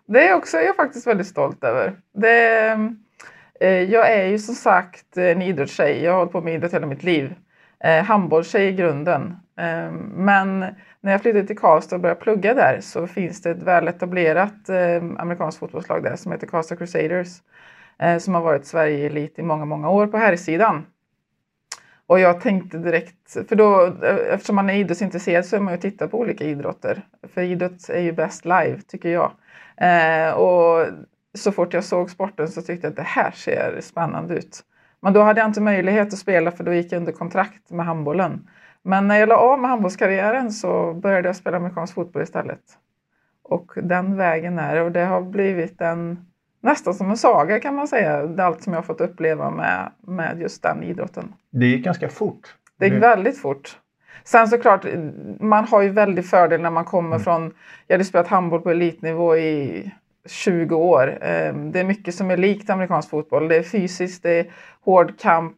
det 0.06 0.28
är 0.28 0.34
också 0.34 0.56
jag 0.56 0.76
faktiskt 0.76 1.06
väldigt 1.06 1.26
stolt 1.26 1.64
över. 1.64 1.96
Det, 2.14 2.70
eh, 3.60 3.82
jag 3.82 4.12
är 4.12 4.26
ju 4.26 4.38
som 4.38 4.54
sagt 4.54 5.16
en 5.16 5.42
idrottstjej. 5.42 6.02
Jag 6.02 6.12
har 6.12 6.18
hållit 6.18 6.32
på 6.32 6.40
med 6.40 6.54
idrott 6.54 6.74
hela 6.74 6.86
mitt 6.86 7.02
liv. 7.02 7.34
Eh, 7.84 8.04
handbollstjej 8.04 8.68
i 8.68 8.72
grunden. 8.72 9.36
Eh, 9.58 9.90
men 10.14 10.64
när 11.00 11.12
jag 11.12 11.22
flyttade 11.22 11.46
till 11.46 11.58
Karlstad 11.58 11.96
och 11.96 12.02
började 12.02 12.20
plugga 12.20 12.54
där 12.54 12.80
så 12.80 13.06
finns 13.06 13.42
det 13.42 13.50
ett 13.50 13.62
väletablerat 13.62 14.68
eh, 14.68 15.02
amerikanskt 15.18 15.60
fotbollslag 15.60 16.02
där 16.02 16.16
som 16.16 16.32
heter 16.32 16.46
Karlstad 16.46 16.76
Crusaders. 16.76 17.28
Eh, 17.98 18.18
som 18.18 18.34
har 18.34 18.42
varit 18.42 18.66
Sverige-elit 18.66 19.38
i 19.38 19.42
många, 19.42 19.64
många 19.64 19.90
år 19.90 20.06
på 20.06 20.16
här 20.16 20.36
sidan. 20.36 20.86
Och 22.06 22.20
jag 22.20 22.40
tänkte 22.40 22.78
direkt, 22.78 23.48
för 23.48 23.56
då 23.56 23.86
eh, 24.02 24.34
eftersom 24.34 24.56
man 24.56 24.70
är 24.70 24.74
idrottsintresserad 24.74 25.46
så 25.46 25.56
är 25.56 25.60
man 25.60 25.74
ju 25.74 25.80
tittar 25.80 26.06
på 26.06 26.18
olika 26.18 26.44
idrotter. 26.44 27.06
För 27.34 27.42
idrott 27.42 27.88
är 27.88 28.00
ju 28.00 28.12
bäst 28.12 28.44
live 28.44 28.80
tycker 28.88 29.08
jag. 29.08 29.32
Eh, 29.76 30.34
och 30.34 30.86
så 31.34 31.52
fort 31.52 31.72
jag 31.72 31.84
såg 31.84 32.10
sporten 32.10 32.48
så 32.48 32.62
tyckte 32.62 32.86
jag 32.86 32.90
att 32.90 32.96
det 32.96 33.02
här 33.02 33.30
ser 33.30 33.80
spännande 33.82 34.34
ut. 34.34 34.60
Men 35.00 35.12
då 35.12 35.22
hade 35.22 35.40
jag 35.40 35.48
inte 35.48 35.60
möjlighet 35.60 36.12
att 36.12 36.18
spela 36.18 36.50
för 36.50 36.64
då 36.64 36.74
gick 36.74 36.92
jag 36.92 36.98
under 36.98 37.12
kontrakt 37.12 37.70
med 37.70 37.86
handbollen. 37.86 38.48
Men 38.82 39.08
när 39.08 39.18
jag 39.18 39.28
la 39.28 39.36
av 39.36 39.58
med 39.58 39.70
handbollskarriären 39.70 40.52
så 40.52 40.94
började 40.94 41.28
jag 41.28 41.36
spela 41.36 41.56
amerikansk 41.56 41.94
fotboll 41.94 42.22
istället. 42.22 42.60
Och 43.42 43.72
den 43.76 44.16
vägen 44.16 44.58
är 44.58 44.74
det 44.74 44.82
och 44.82 44.92
det 44.92 45.04
har 45.04 45.22
blivit 45.22 45.80
en 45.80 46.26
nästan 46.64 46.94
som 46.94 47.10
en 47.10 47.16
saga 47.16 47.60
kan 47.60 47.74
man 47.74 47.88
säga, 47.88 48.34
allt 48.38 48.62
som 48.62 48.72
jag 48.72 48.80
har 48.80 48.84
fått 48.84 49.00
uppleva 49.00 49.50
med, 49.50 49.92
med 50.06 50.40
just 50.40 50.62
den 50.62 50.82
idrotten. 50.82 51.32
Det 51.50 51.66
gick 51.66 51.84
ganska 51.84 52.08
fort. 52.08 52.54
Det 52.78 52.86
gick 52.86 53.02
väldigt 53.02 53.38
fort. 53.38 53.78
Sen 54.24 54.48
såklart, 54.48 54.86
man 55.40 55.64
har 55.64 55.82
ju 55.82 55.88
väldigt 55.88 56.30
fördel 56.30 56.60
när 56.60 56.70
man 56.70 56.84
kommer 56.84 57.16
mm. 57.16 57.20
från, 57.20 57.54
jag 57.86 57.94
hade 57.94 58.04
spelat 58.04 58.26
handboll 58.26 58.60
på 58.60 58.70
elitnivå 58.70 59.36
i 59.36 59.90
20 60.26 60.76
år. 60.76 61.18
Ehm, 61.22 61.72
det 61.72 61.80
är 61.80 61.84
mycket 61.84 62.14
som 62.14 62.30
är 62.30 62.36
likt 62.36 62.70
amerikansk 62.70 63.10
fotboll. 63.10 63.48
Det 63.48 63.56
är 63.56 63.62
fysiskt, 63.62 64.22
det 64.22 64.30
är 64.30 64.46
hård 64.80 65.18
kamp, 65.18 65.56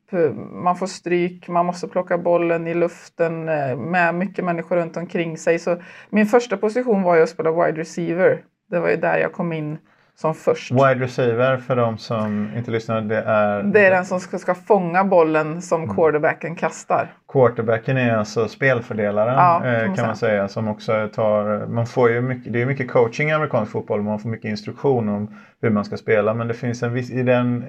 man 0.52 0.76
får 0.76 0.86
stryk, 0.86 1.48
man 1.48 1.66
måste 1.66 1.88
plocka 1.88 2.18
bollen 2.18 2.66
i 2.66 2.74
luften 2.74 3.48
eh, 3.48 3.76
med 3.76 4.14
mycket 4.14 4.44
människor 4.44 4.76
runt 4.76 4.96
omkring 4.96 5.38
sig. 5.38 5.58
Så 5.58 5.76
min 6.10 6.26
första 6.26 6.56
position 6.56 7.02
var 7.02 7.16
ju 7.16 7.22
att 7.22 7.28
spela 7.28 7.50
wide 7.50 7.80
receiver. 7.80 8.42
Det 8.70 8.78
var 8.80 8.88
ju 8.88 8.96
där 8.96 9.18
jag 9.18 9.32
kom 9.32 9.52
in 9.52 9.78
som 10.16 10.34
först. 10.34 10.72
Wide 10.72 10.94
receiver 10.94 11.56
för 11.56 11.76
de 11.76 11.98
som 11.98 12.50
inte 12.56 12.70
lyssnar, 12.70 13.00
det 13.00 13.22
är? 13.22 13.62
Det 13.62 13.86
är 13.86 13.90
den 13.90 14.04
som 14.04 14.20
ska, 14.20 14.38
ska 14.38 14.54
fånga 14.54 15.04
bollen 15.04 15.62
som 15.62 15.82
mm. 15.82 15.96
quarterbacken 15.96 16.56
kastar. 16.56 17.12
Quarterbacken 17.32 17.96
är 17.96 18.16
alltså 18.16 18.48
spelfördelaren 18.48 19.34
ja, 19.34 19.60
kan, 19.62 19.74
eh, 19.74 19.86
man, 19.86 19.96
kan 19.96 20.06
man 20.06 20.16
säga 20.16 20.48
som 20.48 20.68
också 20.68 21.08
tar, 21.14 21.66
man 21.66 21.86
får 21.86 22.10
ju 22.10 22.20
mycket, 22.20 22.52
det 22.52 22.62
är 22.62 22.66
mycket 22.66 22.90
coaching 22.90 23.28
i 23.28 23.32
amerikansk 23.32 23.72
fotboll, 23.72 24.02
man 24.02 24.18
får 24.18 24.28
mycket 24.28 24.48
instruktion 24.48 25.08
om 25.08 25.34
hur 25.60 25.70
man 25.70 25.84
ska 25.84 25.96
spela 25.96 26.34
men 26.34 26.48
det 26.48 26.54
finns 26.54 26.82
en 26.82 26.92
viss, 26.92 27.10
i 27.10 27.22
den, 27.22 27.64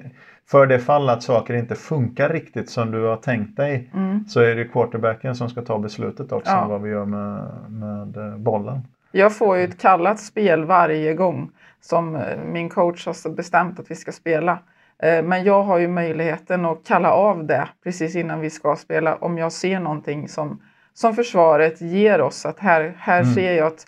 för 0.50 0.66
det 0.66 0.78
fall 0.78 1.08
att 1.08 1.22
saker 1.22 1.54
inte 1.54 1.74
funkar 1.74 2.28
riktigt 2.28 2.70
som 2.70 2.90
du 2.90 3.04
har 3.04 3.16
tänkt 3.16 3.56
dig 3.56 3.90
mm. 3.94 4.24
så 4.28 4.40
är 4.40 4.54
det 4.54 4.64
quarterbacken 4.64 5.34
som 5.34 5.48
ska 5.48 5.62
ta 5.62 5.78
beslutet 5.78 6.32
också 6.32 6.52
ja. 6.52 6.66
vad 6.68 6.82
vi 6.82 6.90
gör 6.90 7.04
med, 7.04 7.48
med 7.68 8.16
eh, 8.16 8.36
bollen. 8.36 8.80
Jag 9.12 9.36
får 9.36 9.56
ju 9.56 9.64
ett 9.64 9.80
kallat 9.80 10.20
spel 10.20 10.64
varje 10.64 11.14
gång 11.14 11.50
som 11.80 12.16
eh, 12.16 12.38
min 12.44 12.68
coach 12.68 13.06
har 13.06 13.30
bestämt 13.30 13.80
att 13.80 13.90
vi 13.90 13.94
ska 13.94 14.12
spela. 14.12 14.58
Eh, 15.02 15.22
men 15.22 15.44
jag 15.44 15.62
har 15.62 15.78
ju 15.78 15.88
möjligheten 15.88 16.64
att 16.64 16.86
kalla 16.86 17.12
av 17.12 17.46
det 17.46 17.68
precis 17.84 18.16
innan 18.16 18.40
vi 18.40 18.50
ska 18.50 18.76
spela 18.76 19.16
om 19.16 19.38
jag 19.38 19.52
ser 19.52 19.80
någonting 19.80 20.28
som, 20.28 20.62
som 20.94 21.14
försvaret 21.14 21.80
ger 21.80 22.20
oss. 22.20 22.46
Att 22.46 22.58
här, 22.58 22.94
här 22.98 23.20
mm. 23.20 23.34
ser 23.34 23.52
jag 23.52 23.66
att 23.66 23.86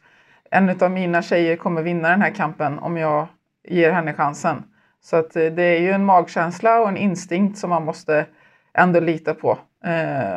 en 0.50 0.76
av 0.80 0.90
mina 0.90 1.23
tjejer 1.23 1.56
kommer 1.56 1.82
vinna 1.82 2.09
den 2.09 2.23
här 2.23 2.30
kampen 2.30 2.78
om 2.78 2.97
jag 2.97 3.26
ger 3.68 3.92
henne 3.92 4.14
chansen. 4.14 4.62
Så 5.00 5.16
att 5.16 5.37
eh, 5.37 5.47
det 5.47 5.62
är 5.62 5.80
ju 5.80 5.90
en 5.90 6.04
magkänsla 6.04 6.80
och 6.80 6.88
en 6.88 6.97
instinkt 6.97 7.59
som 7.59 7.70
man 7.70 7.85
måste 7.85 8.26
ändå 8.75 9.00
lita 9.00 9.35
på. 9.35 9.59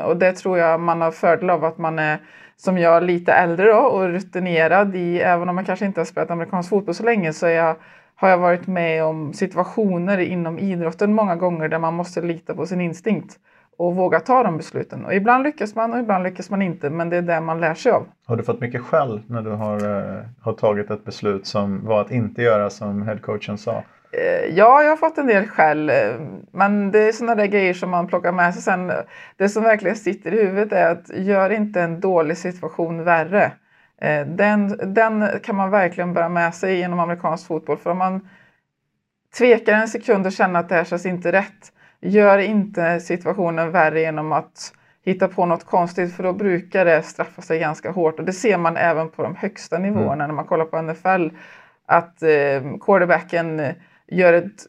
och 0.06 0.18
det 0.18 0.34
tror 0.34 0.58
jag 0.58 0.80
man 0.80 1.02
har 1.02 1.12
fördel 1.12 1.50
av 1.50 1.66
att 1.66 1.78
man 1.78 2.00
är 2.00 2.20
som 2.64 2.78
jag 2.78 3.04
lite 3.04 3.34
äldre 3.34 3.66
då 3.66 3.78
och 3.78 4.08
rutinerad 4.08 4.96
i, 4.96 5.20
även 5.20 5.50
om 5.50 5.58
jag 5.58 5.66
kanske 5.66 5.86
inte 5.86 6.00
har 6.00 6.06
spelat 6.06 6.32
amerikansk 6.32 6.70
fotboll 6.70 6.96
så 6.96 7.04
länge 7.04 7.34
så 7.34 7.48
jag, 7.48 7.76
har 8.16 8.30
jag 8.30 8.38
varit 8.38 8.68
med 8.68 9.04
om 9.04 9.34
situationer 9.34 10.18
inom 10.18 10.60
idrotten 10.60 11.14
många 11.14 11.36
gånger 11.36 11.70
där 11.70 11.80
man 11.80 11.94
måste 11.94 12.22
lita 12.22 12.54
på 12.54 12.66
sin 12.66 12.82
instinkt 12.82 13.40
och 13.78 13.96
våga 13.96 14.20
ta 14.20 14.44
de 14.44 14.58
besluten. 14.58 15.06
Och 15.06 15.14
ibland 15.14 15.44
lyckas 15.44 15.76
man 15.76 15.94
och 15.94 16.00
ibland 16.00 16.24
lyckas 16.24 16.50
man 16.50 16.62
inte, 16.62 16.90
men 16.90 17.10
det 17.10 17.18
är 17.18 17.22
det 17.22 17.42
man 17.42 17.60
lär 17.60 17.74
sig 17.74 17.92
av. 17.92 18.06
Har 18.26 18.38
du 18.38 18.44
fått 18.44 18.62
mycket 18.62 18.82
skäll 18.82 19.22
när 19.28 19.42
du 19.42 19.50
har, 19.50 19.76
eh, 19.76 20.24
har 20.42 20.54
tagit 20.54 20.92
ett 20.92 21.06
beslut 21.06 21.48
som 21.48 21.86
var 21.86 22.02
att 22.02 22.12
inte 22.12 22.42
göra 22.42 22.70
som 22.70 23.02
headcoachen 23.02 23.58
sa? 23.58 23.84
Eh, 24.18 24.46
ja, 24.56 24.84
jag 24.84 24.90
har 24.90 24.98
fått 24.98 25.18
en 25.18 25.28
del 25.28 25.48
skäll, 25.48 25.90
eh, 25.90 25.96
men 26.52 26.92
det 26.92 27.00
är 27.00 27.12
sådana 27.12 27.36
där 27.36 27.46
grejer 27.46 27.74
som 27.74 27.90
man 27.90 28.08
plockar 28.08 28.32
med 28.32 28.54
sig 28.54 28.64
sen. 28.64 28.92
Det 29.38 29.50
som 29.50 29.64
verkligen 29.64 29.96
sitter 29.96 30.34
i 30.34 30.44
huvudet 30.46 30.72
är 30.72 30.92
att 30.92 31.10
gör 31.14 31.50
inte 31.50 31.82
en 31.82 32.00
dålig 32.00 32.38
situation 32.38 33.04
värre. 33.04 33.52
Eh, 34.02 34.26
den, 34.28 34.94
den 34.94 35.28
kan 35.44 35.56
man 35.56 35.70
verkligen 35.72 36.14
bära 36.14 36.30
med 36.30 36.56
sig 36.56 36.78
genom 36.78 37.00
amerikansk 37.00 37.48
fotboll. 37.48 37.78
För 37.78 37.90
om 37.90 37.98
man 37.98 38.28
tvekar 39.38 39.74
en 39.74 39.88
sekund 39.88 40.26
och 40.26 40.32
känner 40.32 40.60
att 40.60 40.70
det 40.70 40.76
här 40.76 40.84
känns 40.84 41.06
inte 41.06 41.32
rätt, 41.32 41.72
gör 42.02 42.38
inte 42.38 43.00
situationen 43.00 43.72
värre 43.72 44.02
genom 44.02 44.32
att 44.32 44.74
hitta 45.06 45.28
på 45.28 45.46
något 45.46 45.64
konstigt 45.64 46.16
för 46.16 46.24
då 46.24 46.34
brukar 46.34 46.86
det 46.86 47.04
straffa 47.04 47.42
sig 47.42 47.60
ganska 47.60 47.92
hårt. 47.92 48.20
Och 48.20 48.26
det 48.26 48.34
ser 48.34 48.58
man 48.58 48.78
även 48.78 49.10
på 49.10 49.24
de 49.24 49.36
högsta 49.36 49.78
nivåerna 49.78 50.14
mm. 50.14 50.28
när 50.28 50.36
man 50.36 50.46
kollar 50.46 50.66
på 50.66 50.82
NFL. 50.82 51.36
Att 51.86 52.24
eh, 52.24 52.78
quarterbacken 52.82 53.74
gör 54.08 54.34
ett 54.34 54.66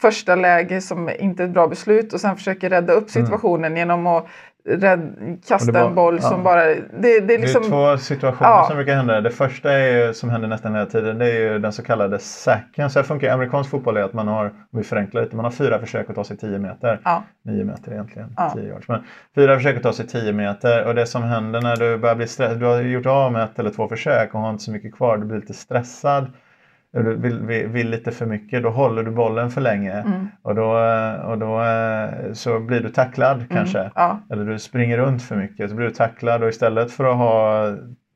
första 0.00 0.34
läge 0.34 0.80
som 0.80 1.10
inte 1.18 1.42
är 1.42 1.46
ett 1.46 1.52
bra 1.54 1.66
beslut 1.66 2.12
och 2.12 2.20
sen 2.20 2.36
försöker 2.36 2.70
rädda 2.70 2.92
upp 2.92 3.16
mm. 3.16 3.26
situationen 3.26 3.64
mm. 3.64 3.76
genom 3.76 4.06
att 4.06 4.26
rädd, 4.64 5.16
kasta 5.48 5.72
bara, 5.72 5.84
en 5.84 5.94
boll 5.94 6.20
som 6.20 6.42
bara... 6.42 6.64
Det, 6.64 6.80
det, 6.98 7.08
är 7.08 7.20
liksom, 7.20 7.26
det 7.26 7.34
är 7.34 7.38
liksom- 7.38 7.64
två 7.64 7.98
situationer 7.98 8.50
ja. 8.50 8.64
som 8.68 8.76
brukar 8.76 8.96
hända. 8.96 9.20
Det 9.20 9.30
första 9.30 9.72
är 9.72 10.06
ju, 10.06 10.14
som 10.14 10.30
händer 10.30 10.48
nästan 10.48 10.74
hela 10.74 10.86
tiden 10.86 11.18
det 11.18 11.30
är 11.30 11.40
ju 11.40 11.58
den 11.58 11.72
så 11.72 11.82
kallade 11.82 12.18
sacken. 12.18 12.90
Så 12.90 12.98
här 12.98 13.06
funkar 13.06 13.32
amerikansk 13.32 13.70
fotboll 13.70 13.96
är 13.96 14.02
att 14.02 14.12
man 14.12 14.28
har, 14.28 14.44
om 14.44 14.78
vi 14.78 14.82
förenklar 14.82 15.22
lite, 15.22 15.36
man 15.36 15.44
har 15.44 15.52
fyra 15.52 15.78
försök 15.78 16.10
att 16.10 16.16
ta 16.16 16.24
sig 16.24 16.36
10 16.36 16.58
meter. 16.58 17.00
Ja. 17.04 17.22
9 17.42 17.64
meter 17.64 17.92
egentligen, 17.92 18.34
ja. 18.36 18.52
10 18.54 18.68
yards. 18.68 18.88
Men 18.88 19.04
fyra 19.34 19.56
försök 19.56 19.76
att 19.76 19.82
ta 19.82 19.92
sig 19.92 20.06
10 20.06 20.32
meter 20.32 20.86
och 20.86 20.94
det 20.94 21.06
som 21.06 21.22
händer 21.22 21.60
när 21.60 21.76
du 21.76 21.98
börjar 21.98 22.16
bli 22.16 22.26
stressad, 22.26 22.60
du 22.60 22.66
har 22.66 22.80
gjort 22.80 23.06
av 23.06 23.32
med 23.32 23.44
ett 23.44 23.58
eller 23.58 23.70
två 23.70 23.88
försök 23.88 24.34
och 24.34 24.40
har 24.40 24.50
inte 24.50 24.64
så 24.64 24.70
mycket 24.70 24.94
kvar, 24.94 25.16
du 25.16 25.24
blir 25.24 25.36
lite 25.36 25.54
stressad 25.54 26.32
du 27.02 27.16
vill, 27.16 27.38
vill, 27.38 27.66
vill, 27.66 27.90
lite 27.90 28.10
för 28.10 28.26
mycket, 28.26 28.62
då 28.62 28.70
håller 28.70 29.02
du 29.02 29.10
bollen 29.10 29.50
för 29.50 29.60
länge 29.60 29.92
mm. 29.92 30.28
och, 30.42 30.54
då, 30.54 30.68
och 31.26 31.38
då 31.38 31.62
eh, 31.62 32.32
så 32.32 32.60
blir 32.60 32.80
du 32.80 32.88
tacklad 32.88 33.36
mm. 33.36 33.48
kanske. 33.48 33.90
Ja. 33.94 34.18
Eller 34.30 34.44
du 34.44 34.58
springer 34.58 34.98
runt 34.98 35.22
för 35.22 35.36
mycket, 35.36 35.70
så 35.70 35.76
blir 35.76 35.86
du 35.86 35.92
tacklad 35.94 36.42
och 36.42 36.48
istället 36.48 36.92
för 36.92 37.04
att 37.04 37.16
ha 37.16 37.66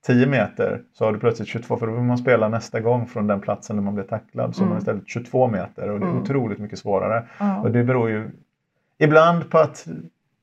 10 0.07 0.27
meter 0.27 0.81
så 0.93 1.05
har 1.05 1.13
du 1.13 1.19
plötsligt 1.19 1.49
22 1.49 1.77
för 1.77 1.87
då 1.87 1.93
vill 1.93 2.03
man 2.03 2.19
spela 2.19 2.49
nästa 2.49 2.81
gång 2.81 3.07
från 3.07 3.27
den 3.27 3.41
platsen 3.41 3.77
där 3.77 3.83
man 3.83 3.95
blir 3.95 4.05
tacklad. 4.05 4.55
Så 4.55 4.63
Mm. 4.63 4.69
man 4.69 4.77
har 4.77 4.81
istället 4.81 5.09
22 5.09 5.49
meter 5.49 5.91
och 5.91 6.01
det 6.01 6.07
är 6.07 6.11
Mm. 6.11 6.23
otroligt 6.23 6.59
mycket 6.59 6.79
svårare. 6.79 7.25
Ja. 7.39 7.61
Och 7.61 7.71
det 7.71 7.85
beror 7.85 8.11
ju 8.11 8.31
ibland 8.99 9.51
på 9.51 9.59
att 9.59 9.87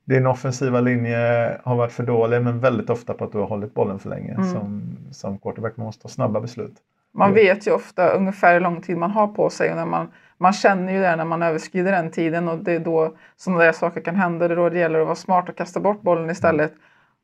din 0.05 0.27
offensiva 0.27 0.81
linje 0.81 1.17
har 1.63 1.75
varit 1.75 1.91
för 1.91 2.03
dålig 2.03 2.41
men 2.41 2.59
väldigt 2.59 2.89
ofta 2.89 3.13
på 3.13 3.23
att 3.23 3.31
du 3.31 3.37
har 3.37 3.47
hållit 3.47 3.73
bollen 3.73 3.99
för 3.99 4.09
länge. 4.09 4.33
Mm. 4.33 4.45
Som, 4.45 4.97
som 5.11 5.37
quarterback 5.37 5.77
man 5.77 5.85
måste 5.85 6.01
ta 6.01 6.09
snabba 6.09 6.41
beslut. 6.41 6.75
Man 7.15 7.33
vet 7.33 7.67
ju 7.67 7.71
ofta 7.71 8.09
ungefär 8.09 8.53
hur 8.53 8.59
lång 8.59 8.81
tid 8.81 8.97
man 8.97 9.11
har 9.11 9.27
på 9.27 9.49
sig. 9.49 9.69
Och 9.69 9.75
när 9.77 9.85
man, 9.85 10.11
man 10.37 10.53
känner 10.53 10.93
ju 10.93 10.99
det 10.99 11.15
när 11.15 11.25
man 11.25 11.43
överskrider 11.43 11.91
den 11.91 12.11
tiden 12.11 12.47
och 12.47 12.57
det 12.57 12.71
är 12.71 12.79
då 12.79 13.15
sådana 13.35 13.63
där 13.63 13.71
saker 13.71 14.01
kan 14.01 14.15
hända. 14.15 14.47
Det 14.47 14.53
är 14.53 14.55
då 14.55 14.69
det 14.69 14.79
gäller 14.79 14.99
att 14.99 15.05
vara 15.05 15.15
smart 15.15 15.49
och 15.49 15.55
kasta 15.57 15.79
bort 15.79 16.01
bollen 16.01 16.29
istället 16.29 16.73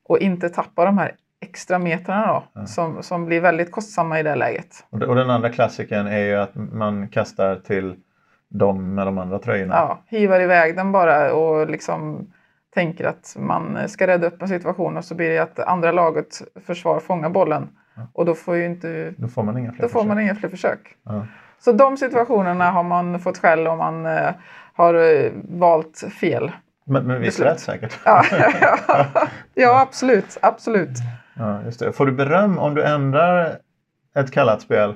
och 0.08 0.20
inte 0.20 0.50
tappa 0.50 0.86
de 0.86 0.98
här 0.98 1.12
extra 1.42 1.80
metrarna 1.80 2.28
då, 2.28 2.44
Ja. 2.54 2.66
som, 2.66 3.04
som 3.04 3.26
blir 3.26 3.42
väldigt 3.42 3.72
kostsamma 3.72 4.20
i 4.20 4.24
det 4.24 4.36
läget. 4.36 4.86
Och, 4.90 5.16
den 5.16 5.30
andra 5.30 5.50
klassiken 5.50 6.08
är 6.08 6.20
ju 6.20 6.36
att 6.36 6.56
man 6.56 7.08
kastar 7.08 7.56
till 7.56 7.96
de 8.50 8.96
med 8.96 9.08
de 9.08 9.18
andra 9.18 9.40
tröjorna. 9.40 9.74
Ja, 9.76 10.02
hivar 10.08 10.40
iväg 10.40 10.76
den 10.76 10.92
bara 10.92 11.34
och 11.34 11.70
liksom 11.70 12.32
tänker 12.74 13.06
att 13.06 13.36
man 13.40 13.78
ska 13.90 14.08
rädda 14.08 14.28
upp 14.28 14.42
en 14.42 14.48
situation 14.48 14.98
och 14.98 15.06
så 15.06 15.16
blir 15.16 15.30
det 15.30 15.40
att 15.40 15.60
andra 15.60 15.92
laget 15.92 16.42
försvar 16.66 17.00
fångar 17.00 17.30
bollen. 17.30 17.70
Och 18.14 18.26
då 18.26 18.36
får, 18.36 18.56
ju 18.56 18.66
inte, 18.66 19.14
Då 19.18 19.28
får 19.28 19.44
man 19.44 19.58
inga 19.58 19.72
fler 19.72 19.82
då 19.82 19.90
får 19.90 20.04
man 20.04 20.18
försök. 20.18 20.24
inga 20.24 20.36
fler 20.36 20.50
försök. 20.50 20.96
Ja. 21.04 21.28
Så 21.60 21.72
de 21.72 21.98
situationerna 21.98 22.72
har 22.72 22.84
man 22.84 23.20
fått 23.20 23.38
skäll 23.38 23.68
om 23.68 23.78
man 23.78 24.06
eh, 24.06 24.30
har 24.74 24.94
eh, 24.94 25.32
valt 25.50 26.04
fel. 26.20 26.52
Men, 26.86 27.08
men 27.08 27.22
visst 27.22 27.40
rätt 27.40 27.60
säkert. 27.60 28.00
Ja, 28.06 28.24
ja 29.54 29.82
absolut. 29.82 30.38
absolut. 30.42 30.98
Ja, 31.34 31.62
just 31.66 31.80
det. 31.80 31.92
Får 31.92 32.06
du 32.06 32.12
beröm 32.12 32.58
om 32.58 32.76
du 32.76 32.84
ändrar 32.84 33.58
ett 34.16 34.32
kallat 34.32 34.62
spel 34.62 34.96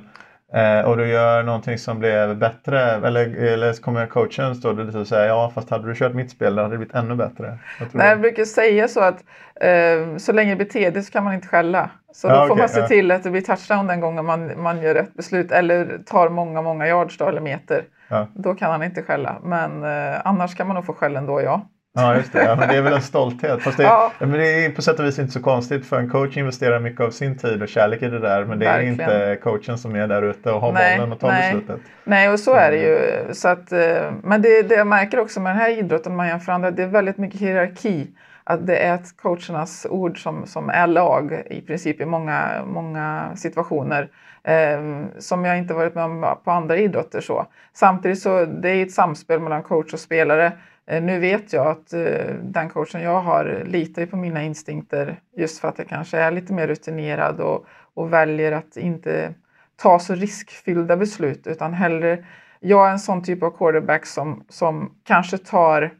eh, 0.54 0.80
och 0.80 0.98
du 0.98 1.08
gör 1.08 1.44
någonting 1.44 1.78
som 1.78 2.00
blev 2.00 2.38
bättre? 2.38 2.82
Eller, 2.82 3.36
eller 3.36 3.82
kommer 3.82 4.08
coachen 4.08 4.56
stå 4.56 4.74
där 4.74 4.98
och 4.98 5.08
säga 5.08 5.26
ja 5.26 5.52
fast 5.56 5.70
hade 5.70 5.88
du 5.88 5.96
kört 5.96 6.14
mitt 6.14 6.32
spel 6.32 6.56
då 6.56 6.62
hade 6.62 6.74
det 6.74 6.78
blivit 6.78 6.96
ännu 6.96 7.16
bättre? 7.16 7.58
Tror 7.78 7.90
Nej, 7.92 8.10
jag 8.10 8.22
brukar 8.22 8.46
säga 8.46 8.88
så 8.88 9.00
att 9.00 9.24
eh, 9.62 10.18
så 10.18 10.32
länge 10.32 10.56
det 10.56 10.66
beter 10.66 11.02
så 11.02 11.12
kan 11.12 11.24
man 11.24 11.34
inte 11.34 11.48
skälla. 11.48 11.90
Så 12.14 12.28
Ja, 12.28 12.42
då 12.42 12.48
får 12.48 12.56
man 12.56 12.70
se 12.70 12.80
ja. 12.80 12.88
till 12.88 13.12
att 13.12 13.24
det 13.24 13.32
blir 13.32 13.42
touchdown 13.42 13.88
den 13.88 14.00
gången 14.00 14.26
man, 14.26 14.62
man 14.62 14.82
gör 14.82 14.94
rätt 14.94 15.14
beslut 15.14 15.52
eller 15.52 16.00
tar 16.06 16.30
många, 16.30 16.62
många 16.62 16.88
yards 16.88 17.18
då, 17.18 17.28
eller 17.28 17.42
meter. 17.42 17.84
Ja. 18.08 18.28
Då 18.34 18.54
kan 18.56 18.72
han 18.72 18.84
inte 18.84 19.02
skälla. 19.02 19.36
Men 19.44 19.84
eh, 19.84 20.22
annars 20.26 20.56
kan 20.56 20.68
man 20.68 20.76
nog 20.76 20.86
få 20.86 20.94
skäll 20.94 21.16
ändå, 21.16 21.42
ja. 21.42 21.62
Ja, 21.96 22.16
just 22.16 22.34
det. 22.34 22.44
Ja, 22.44 22.56
men 22.56 22.70
det 22.70 22.78
är 22.78 22.82
väl 22.82 22.94
en 22.94 23.02
stolthet. 23.02 23.62
Fast 23.62 23.78
det, 23.78 23.84
Ja. 23.84 24.12
men 24.20 24.32
det 24.32 24.66
är 24.66 24.70
på 24.70 24.82
sätt 24.82 25.00
och 25.00 25.06
vis 25.06 25.20
inte 25.20 25.32
så 25.32 25.42
konstigt 25.42 25.86
för 25.86 26.00
en 26.00 26.10
coach 26.10 26.38
investerar 26.38 26.80
mycket 26.80 27.02
av 27.02 27.10
sin 27.10 27.38
tid 27.38 27.62
och 27.62 27.68
kärlek 27.68 28.02
i 28.02 28.08
det 28.08 28.20
där. 28.20 28.46
Men 28.46 28.60
det 28.60 28.66
är 28.66 28.72
Verkligen. 28.72 28.94
inte 28.94 29.40
coachen 29.44 29.78
som 29.78 29.96
är 29.96 30.08
där 30.08 30.22
ute 30.22 30.52
och 30.52 30.62
har 30.62 30.72
Nej, 30.72 30.98
bollen 30.98 31.12
och 31.14 31.20
tar 31.20 31.28
nej. 31.28 31.54
beslutet. 31.54 31.82
Nej, 32.04 32.30
och 32.30 32.40
så 32.40 32.54
är 32.54 32.72
det 32.72 32.78
ju. 32.78 33.34
Så 33.34 33.48
att, 33.48 33.72
eh, 33.72 34.12
men 34.24 34.42
det, 34.42 34.62
det 34.62 34.76
jag 34.76 34.88
märker 34.88 35.20
också 35.20 35.40
med 35.40 35.50
den 35.52 35.60
här 35.62 35.70
idrotten, 35.80 36.16
man 36.16 36.28
jämför 36.28 36.52
andra, 36.52 36.72
det 36.72 36.84
är 36.84 36.88
väldigt 36.88 37.18
mycket 37.18 37.42
hierarki. 37.42 38.08
Att 38.44 38.68
det 38.68 38.78
är 38.78 38.96
ett 38.96 39.18
coachernas 39.22 39.88
ord 39.90 40.24
som, 40.24 40.46
som 40.48 40.70
är 40.70 40.88
lag 40.88 41.44
i 41.50 41.62
princip 41.62 42.02
i 42.02 42.06
många, 42.06 42.48
många 42.66 43.30
situationer. 43.36 44.08
Eh, 44.44 44.80
som 45.20 45.46
jag 45.46 45.58
inte 45.58 45.74
varit 45.74 45.96
med 45.96 46.04
om 46.04 46.36
på 46.44 46.52
andra 46.52 46.78
idrotter. 46.78 47.22
Så. 47.22 47.46
Samtidigt 47.74 48.20
så 48.22 48.46
det 48.46 48.70
är 48.70 48.84
ett 48.84 48.92
samspel 48.92 49.40
mellan 49.40 49.64
coach 49.64 49.94
och 49.94 50.00
spelare. 50.00 50.52
Eh, 50.88 51.04
nu 51.04 51.20
vet 51.20 51.54
jag 51.54 51.68
att 51.68 51.94
eh, 51.94 52.36
den 52.42 52.70
coachen 52.70 53.02
jag 53.02 53.22
har 53.22 53.64
litar 53.66 54.06
på 54.06 54.18
mina 54.18 54.44
instinkter 54.44 55.20
just 55.38 55.60
för 55.60 55.68
att 55.68 55.78
jag 55.78 55.88
kanske 55.88 56.18
är 56.18 56.32
lite 56.32 56.54
mer 56.54 56.68
rutinerad 56.68 57.40
och, 57.40 57.66
och 57.94 58.14
väljer 58.14 58.52
att 58.52 58.78
inte 58.78 59.34
ta 59.76 60.00
så 60.00 60.16
riskfyllda 60.16 60.98
beslut 60.98 61.48
utan 61.48 61.74
hellre 61.74 62.26
jag 62.60 62.88
är 62.88 62.92
en 62.92 63.00
sån 63.00 63.24
typ 63.24 63.44
av 63.44 63.58
quarterback 63.58 64.06
som, 64.06 64.46
som 64.50 64.96
kanske 65.04 65.38
tar 65.38 65.94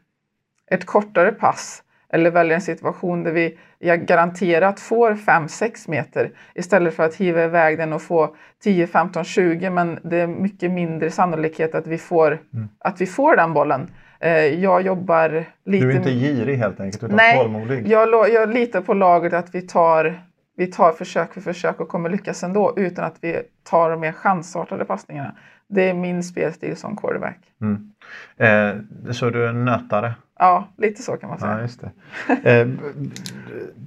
ett 0.70 0.86
kortare 0.86 1.32
pass 1.32 1.82
eller 2.08 2.30
väljer 2.30 2.54
en 2.54 2.60
situation 2.60 3.22
där 3.22 3.32
vi 3.32 3.58
jag 3.78 4.06
garanterat 4.06 4.80
får 4.80 5.14
5-6 5.14 5.90
meter 5.90 6.30
istället 6.54 6.94
för 6.94 7.02
att 7.02 7.14
hiva 7.14 7.44
iväg 7.44 7.78
den 7.78 7.92
och 7.92 8.02
få 8.02 8.36
10, 8.62 8.86
15, 8.86 9.24
20 9.24 9.70
men 9.70 9.98
det 10.02 10.20
är 10.20 10.26
mycket 10.26 10.70
mindre 10.70 11.10
sannolikhet 11.10 11.74
att 11.74 11.86
vi 11.86 11.98
får, 11.98 12.38
att 12.78 13.00
vi 13.00 13.06
får 13.06 13.36
den 13.36 13.52
bollen. 13.52 13.90
Eh, 14.20 14.30
Jag 14.32 14.82
jobbar 14.82 15.44
lite... 15.64 15.84
Du 15.86 15.92
är 15.92 15.96
inte 15.96 16.10
girig 16.10 16.56
helt 16.56 16.80
enkelt 16.80 17.02
utan 17.02 17.16
Nej, 17.16 17.38
tålmodig. 17.38 17.88
Jag, 17.88 18.30
jag 18.30 18.54
litar 18.54 18.80
på 18.80 18.94
laget 18.94 19.32
att 19.32 19.54
vi 19.54 19.62
tar, 19.62 20.20
vi 20.56 20.66
tar 20.66 20.92
försök 20.92 21.34
för 21.34 21.40
försök 21.40 21.80
och 21.80 21.88
kommer 21.88 22.10
lyckas 22.10 22.42
ändå 22.42 22.74
utan 22.76 23.04
att 23.04 23.16
vi 23.20 23.42
tar 23.64 23.90
de 23.90 24.00
mer 24.00 24.12
chansartade 24.12 24.84
passningarna. 24.84 25.32
Det 25.68 25.90
är 25.90 25.94
min 25.94 26.22
spelstil 26.22 26.76
som 26.76 26.96
quarterback. 26.96 27.38
Mm. 27.60 27.92
Eh, 28.36 29.12
så 29.12 29.30
du 29.30 29.44
är 29.44 29.48
en 29.48 29.64
nötare? 29.64 30.14
Ja, 30.38 30.68
lite 30.76 31.02
så 31.02 31.12
kan 31.16 31.28
man 31.28 31.38
Ja, 31.40 31.46
säga. 31.46 31.60
just 31.62 31.80
det. 31.80 32.60
Eh, 32.60 32.68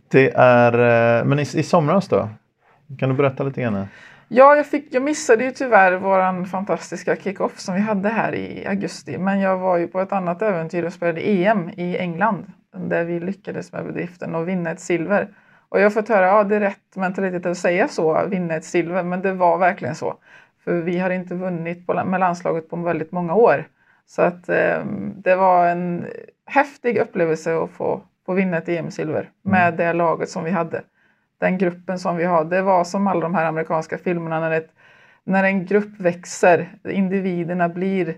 det 0.08 0.32
är, 0.36 0.74
eh, 1.20 1.26
men 1.26 1.40
i, 1.40 1.42
i 1.42 1.64
somras 1.64 2.08
då? 2.08 2.30
Kan 3.00 3.10
du 3.10 3.16
berätta 3.16 3.44
lite 3.44 3.62
grann? 3.62 3.88
Ja, 4.32 4.56
jag, 4.56 4.66
fick, 4.66 4.94
jag 4.94 5.04
missade 5.04 5.44
ju 5.44 5.52
tyvärr 5.52 5.98
våran 5.98 6.46
fantastiska 6.46 7.16
kick-off 7.16 7.60
som 7.60 7.76
vi 7.76 7.82
hade 7.82 8.10
här 8.10 8.36
i 8.36 8.66
augusti. 8.68 9.18
Men 9.18 9.40
jag 9.40 9.58
var 9.58 9.78
ju 9.78 9.88
på 9.88 10.02
ett 10.02 10.12
annat 10.12 10.42
äventyr 10.42 10.84
och 10.84 10.94
spelade 10.94 11.22
EM 11.22 11.70
i 11.70 11.98
England 11.98 12.52
där 12.78 13.04
vi 13.04 13.20
lyckades 13.20 13.72
med 13.72 13.86
bedriften 13.86 14.36
och 14.36 14.48
vinna 14.48 14.72
ett 14.72 14.80
silver. 14.80 15.28
Och 15.70 15.80
jag 15.80 15.86
har 15.86 15.90
fått 15.90 16.10
höra, 16.10 16.26
ja 16.26 16.44
det 16.44 16.56
är 16.56 16.60
rätt 16.60 16.96
mentalitet 16.96 17.46
att 17.46 17.58
säga 17.58 17.88
så, 17.88 18.26
vinna 18.28 18.56
ett 18.56 18.66
silver, 18.66 19.04
men 19.04 19.22
det 19.22 19.34
var 19.34 19.58
verkligen 19.58 19.96
så. 19.96 20.16
För 20.64 20.74
vi 20.74 21.00
har 21.00 21.10
inte 21.10 21.36
vunnit 21.36 21.88
på, 21.88 22.04
med 22.06 22.20
landslaget 22.20 22.70
på 22.70 22.76
väldigt 22.76 23.12
många 23.12 23.34
år. 23.34 23.68
Så 24.06 24.22
att 24.22 24.50
eh, 24.50 24.86
det 25.16 25.36
var 25.36 25.68
en 25.68 26.06
häftig 26.46 26.98
upplevelse 26.98 27.58
att 27.58 27.70
få, 27.70 28.02
få 28.26 28.34
vinna 28.34 28.58
ett 28.58 28.70
EM-silver 28.70 29.30
med 29.42 29.74
det 29.74 29.94
laget 29.94 30.30
som 30.30 30.44
vi 30.44 30.52
hade. 30.52 30.82
Den 31.40 31.58
gruppen 31.58 32.00
som 32.00 32.18
vi 32.18 32.26
har. 32.26 32.46
Det 32.46 32.62
var 32.62 32.84
som 32.84 33.08
alla 33.08 33.22
de 33.22 33.36
här 33.36 33.46
amerikanska 33.46 33.98
filmerna 33.98 34.40
när, 34.40 34.52
ett, 34.52 34.70
när 35.24 35.44
en 35.44 35.66
grupp 35.66 36.00
växer, 36.00 36.70
individerna 36.90 37.70
blir 37.70 38.16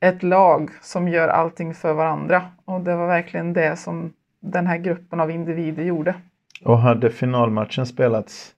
ett 0.00 0.22
lag 0.22 0.70
som 0.82 1.08
gör 1.08 1.28
allting 1.28 1.74
för 1.74 1.92
varandra. 1.92 2.42
Och 2.64 2.80
det 2.80 2.96
var 2.96 3.06
verkligen 3.06 3.52
det 3.52 3.76
som 3.76 4.12
den 4.40 4.66
här 4.66 4.78
gruppen 4.78 5.20
av 5.20 5.30
individer 5.30 5.82
gjorde. 5.82 6.14
Och 6.64 6.78
hade 6.78 7.10
finalmatchen 7.10 7.86
spelats 7.86 8.52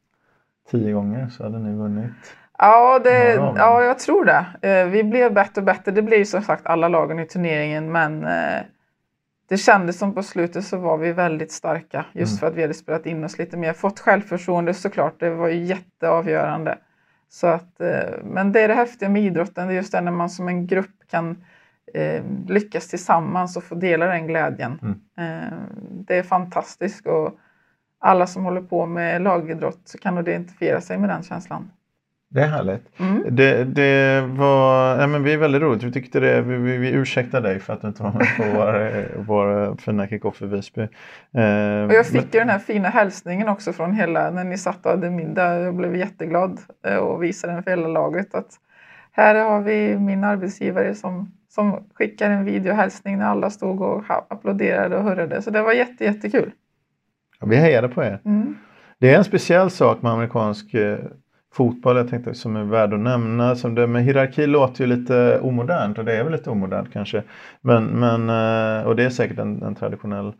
tio 0.71 0.93
gånger 0.93 1.29
så 1.29 1.43
hade 1.43 1.59
ni 1.59 1.77
vunnit. 1.77 2.13
Ja, 2.59 2.99
det, 3.05 3.35
Ja, 3.35 3.83
jag 3.85 3.99
tror 3.99 4.25
det. 4.25 4.47
Eh, 4.69 4.87
Vi 4.87 5.05
blev 5.05 5.33
bättre 5.33 5.61
och 5.61 5.65
bättre. 5.65 5.93
Det 5.93 6.03
blir 6.03 6.25
som 6.25 6.43
sagt 6.43 6.67
alla 6.67 6.89
lagen 6.89 7.19
i 7.19 7.27
turneringen, 7.27 7.93
men 7.93 8.25
eh, 8.25 8.61
det 9.49 9.57
kändes 9.57 9.99
som 9.99 10.15
på 10.15 10.23
slutet 10.23 10.65
så 10.65 10.77
var 10.77 10.97
vi 10.99 11.13
väldigt 11.13 11.53
starka 11.53 12.05
just 12.13 12.33
Mm. 12.33 12.39
för 12.39 12.47
att 12.47 12.55
vi 12.55 12.63
hade 12.63 12.75
spelat 12.75 13.07
in 13.07 13.25
oss 13.25 13.39
lite 13.39 13.57
mer. 13.57 13.73
Fått 13.73 14.01
självförtroende 14.01 14.75
såklart, 14.75 15.21
det 15.21 15.31
var 15.31 15.49
ju 15.49 15.65
jätteavgörande. 15.65 16.79
Så 17.29 17.47
att, 17.47 17.81
eh, 17.81 18.25
men 18.25 18.53
det 18.53 18.61
är 18.61 18.69
det 18.69 18.75
häftiga 18.75 19.09
med 19.09 19.23
idrotten, 19.23 19.67
det 19.69 19.73
är 19.75 19.77
just 19.77 19.93
det 19.93 20.01
när 20.01 20.13
man 20.13 20.31
som 20.31 20.49
en 20.49 20.67
grupp 20.67 20.91
kan 21.11 21.45
eh, 21.95 22.23
lyckas 22.49 22.89
tillsammans 22.89 23.57
och 23.57 23.65
få 23.65 23.75
dela 23.75 24.07
den 24.07 24.27
glädjen. 24.27 24.79
Mm. 24.83 25.43
Eh, 25.43 25.53
det 25.91 26.17
är 26.17 26.23
fantastiskt 26.23 27.07
och 27.07 27.39
alla 27.99 28.27
som 28.27 28.45
håller 28.45 28.61
på 28.61 28.87
med 28.87 29.23
lagidrott 29.23 29.81
så 29.85 29.99
kan 29.99 30.15
nog 30.15 30.29
identifiera 30.29 30.81
sig 30.81 30.99
med 30.99 31.09
den 31.11 31.23
känslan. 31.23 31.71
Det 32.37 32.43
är 32.43 32.47
härligt. 32.49 33.01
Mm. 33.01 33.25
Det, 33.37 33.65
det 33.65 34.21
var, 34.21 34.97
ja, 35.01 35.07
men 35.07 35.23
vi 35.23 35.33
är 35.33 35.37
väldigt 35.39 35.63
roligt. 35.63 35.83
Vi 35.83 35.93
tyckte 35.93 36.21
det, 36.21 36.43
vi, 36.43 36.57
vi, 36.57 36.77
vi 36.77 36.91
ursäktar 36.91 37.41
dig 37.41 37.61
för 37.61 37.73
att 37.73 37.81
du 37.81 37.89
inte 37.89 38.03
var 38.03 38.13
med 38.13 38.27
på 38.37 38.43
vår, 38.59 39.07
vår 39.17 39.77
fina 39.77 40.07
kick-off 40.09 40.43
i 40.43 40.47
Visby. 40.47 40.83
Eh, 40.83 41.85
Och 41.87 41.93
jag 41.93 42.07
fick 42.07 42.35
ju 42.35 42.41
den 42.41 42.49
här 42.49 42.59
fina 42.59 42.89
hälsningen 42.89 43.49
också 43.49 43.73
från 43.73 43.93
hela, 43.95 44.31
när 44.31 44.45
ni 44.45 44.59
satt 44.59 44.87
och 44.87 44.91
hade 44.91 45.11
middag. 45.11 45.59
Jag 45.59 45.75
blev 45.77 45.97
jätteglad 45.97 46.61
eh, 46.87 46.97
och 46.97 47.23
visade 47.23 47.53
den 47.53 47.63
för 47.63 47.71
hela 47.71 47.89
laget 47.89 48.35
att 48.35 48.51
här 49.13 49.35
har 49.35 49.61
vi 49.61 49.99
min 49.99 50.25
arbetsgivare 50.25 50.95
som, 50.95 51.33
som 51.49 51.85
skickar 51.95 52.31
en 52.31 52.45
videohälsning 52.45 53.19
när 53.19 53.27
alla 53.27 53.51
stod 53.51 53.83
och 53.83 54.05
applåderade 54.29 54.97
och 54.97 55.03
hurrade. 55.05 55.43
Så 55.43 55.51
det 55.51 55.63
var 55.63 55.73
jätte, 55.73 56.05
jättekul. 56.05 56.51
men, 57.41 57.49
vi 57.49 57.57
hejade 57.57 57.89
på 57.89 58.05
er. 58.05 58.21
Mm. 58.25 58.57
Det 58.99 59.15
är 59.15 59.19
en 59.19 59.25
speciell 59.25 59.71
sak 59.71 60.03
med 60.03 60.13
amerikansk 60.13 60.75
eh, 60.75 60.99
fotboll 61.57 61.97
jag 61.97 62.09
tänkte 62.09 62.35
som 62.35 62.57
är 62.57 62.65
värd 62.65 62.95
att 62.95 63.01
nämna. 63.01 63.57
Som 63.57 63.75
det 63.75 63.87
med 63.87 64.05
hierarki 64.05 64.47
låter 64.47 64.85
ju 64.85 64.97
lite 64.97 65.41
omodernt 65.41 65.99
och 65.99 66.05
det 66.05 66.17
är 66.17 66.25
väl 66.25 66.33
lite 66.33 66.51
omodernt 66.51 66.93
kanske. 66.93 67.23
Men, 67.61 67.85
men, 67.85 68.29
eh, 68.31 68.87
och 68.87 68.97
det 68.97 69.05
är 69.05 69.11
säkert 69.11 69.39
en, 69.39 69.63
en 69.63 69.75
traditionell 69.75 70.33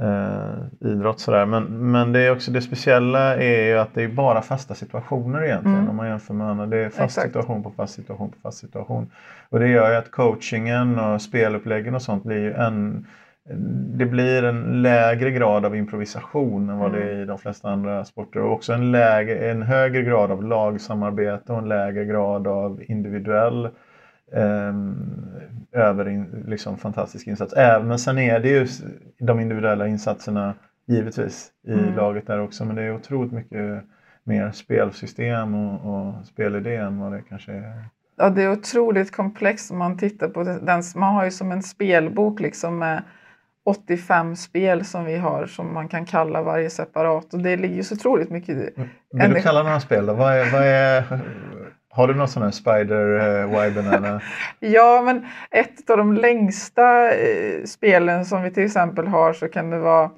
eh, 0.00 0.90
idrott 0.90 1.20
sådär. 1.20 1.46
Men, 1.46 1.64
men 1.90 2.12
det 2.12 2.20
är 2.20 2.32
också 2.32 2.50
det 2.50 2.60
speciella 2.60 3.36
är 3.36 3.66
ju 3.66 3.78
att 3.78 3.94
det 3.94 4.02
är 4.02 4.08
bara 4.08 4.42
fasta 4.42 4.74
situationer 4.74 5.44
egentligen 5.44 5.76
Mm. 5.78 5.90
om 5.90 5.96
man 5.96 6.08
jämför 6.08 6.34
med 6.34 6.46
andra. 6.46 6.66
Det 6.66 6.78
är 6.78 6.88
fast 6.88 7.18
Exakt. 7.18 7.26
situation 7.26 7.62
på 7.62 7.70
fast 7.70 7.94
situation 7.94 8.30
på 8.30 8.36
fast 8.42 8.58
situation. 8.58 9.10
Och 9.48 9.60
det 9.60 9.68
gör 9.68 9.90
ju 9.90 9.96
att 9.96 10.10
coachingen 10.10 10.98
och 10.98 11.22
speluppläggen 11.22 11.94
och 11.94 12.02
sånt 12.02 12.24
blir 12.24 12.38
ju 12.38 12.52
en 12.52 13.06
det 13.98 14.06
blir 14.06 14.42
en 14.44 14.82
lägre 14.82 15.30
grad 15.30 15.64
av 15.64 15.76
improvisation 15.76 16.70
än 16.70 16.78
vad 16.78 16.92
det 16.92 16.98
Mm. 17.02 17.16
är 17.16 17.22
i 17.22 17.24
de 17.24 17.38
flesta 17.38 17.68
andra 17.70 18.04
sporter 18.04 18.40
och 18.40 18.52
också 18.52 18.72
en, 18.72 18.92
lägre, 18.92 19.50
en 19.50 19.62
högre 19.62 20.02
grad 20.02 20.30
av 20.30 20.44
lagsamarbete 20.44 21.52
och 21.52 21.58
en 21.58 21.68
lägre 21.68 22.04
grad 22.04 22.46
av 22.46 22.82
individuell 22.88 23.64
eh, 24.32 24.74
över 25.72 26.26
liksom 26.46 26.76
fantastisk 26.76 27.26
insats. 27.26 27.52
Även, 27.52 27.88
men 27.88 27.98
sen 27.98 28.18
är 28.18 28.40
det 28.40 28.48
ju 28.48 28.66
de 29.18 29.40
individuella 29.40 29.86
insatserna 29.86 30.54
givetvis 30.86 31.50
i 31.66 31.72
Mm. 31.72 31.94
laget 31.96 32.26
där 32.26 32.40
också 32.40 32.64
men 32.64 32.76
det 32.76 32.82
är 32.82 32.94
otroligt 32.94 33.32
mycket 33.32 33.84
mer 34.24 34.50
spelsystem 34.50 35.54
och, 35.54 35.94
och 35.94 36.26
spelidé 36.26 36.76
än 36.76 36.98
vad 36.98 37.12
det 37.12 37.22
kanske 37.28 37.52
är. 37.52 37.84
Ja, 38.16 38.30
det 38.30 38.42
är 38.42 38.52
otroligt 38.52 39.12
komplext 39.16 39.70
om 39.70 39.78
man 39.78 39.98
tittar 39.98 40.28
på 40.28 40.42
den. 40.42 40.82
Man 40.96 41.14
har 41.14 41.24
ju 41.24 41.30
som 41.30 41.52
en 41.52 41.62
spelbok 41.62 42.40
liksom 42.40 42.78
med 42.78 43.02
85 43.64 44.36
spel 44.36 44.84
som 44.84 45.04
vi 45.04 45.16
har 45.16 45.46
som 45.46 45.74
man 45.74 45.88
kan 45.88 46.04
kalla 46.06 46.42
varje 46.42 46.70
separat 46.70 47.34
och 47.34 47.40
det 47.42 47.56
ligger 47.56 47.74
ju 47.76 47.82
så 47.82 47.94
otroligt 47.94 48.30
mycket 48.30 48.48
i- 48.56 48.70
Vill 49.12 49.32
du 49.34 49.40
kalla 49.42 49.62
några 49.62 49.80
spel 49.80 50.06
då? 50.06 50.12
Vad 50.14 50.32
är, 50.32 50.52
vad 50.52 50.62
är, 50.62 51.02
har 51.90 52.08
du 52.08 52.14
någon 52.14 52.28
sån 52.28 52.42
här 52.42 52.50
Spider 52.50 53.06
uh, 53.54 53.66
Y-banana? 53.66 54.20
Ja, 54.60 55.02
men 55.04 55.26
ett 55.50 55.90
av 55.90 55.96
de 55.96 56.12
längsta 56.14 57.12
eh, 57.14 57.64
spelen 57.64 58.24
som 58.24 58.42
vi 58.42 58.50
till 58.50 58.64
exempel 58.64 59.06
har 59.06 59.32
så 59.32 59.48
kan 59.48 59.70
det 59.70 59.78
vara 59.78 60.10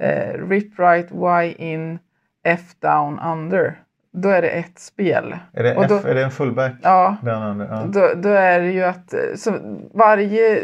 eh, 0.00 0.48
Rip 0.48 0.78
Right 0.78 1.08
Y 1.44 1.54
In 1.58 1.98
F 2.44 2.60
Down 2.80 3.18
Under. 3.20 3.74
Då 4.12 4.28
är 4.28 4.42
det 4.42 4.48
ett 4.48 4.78
spel. 4.78 5.36
Är 5.52 5.62
det, 5.62 5.76
Och 5.76 5.88
då- 5.88 5.96
F, 5.96 6.04
är 6.04 6.14
det 6.14 6.24
en 6.24 6.30
fullback? 6.30 6.72
Ja? 6.82 7.16
Ja. 7.24 7.84
då, 7.92 8.10
då 8.16 8.28
är 8.28 8.60
det 8.60 8.70
ju 8.70 8.82
att 8.82 9.14
eh, 9.14 9.20
så 9.36 9.52
varje 9.94 10.62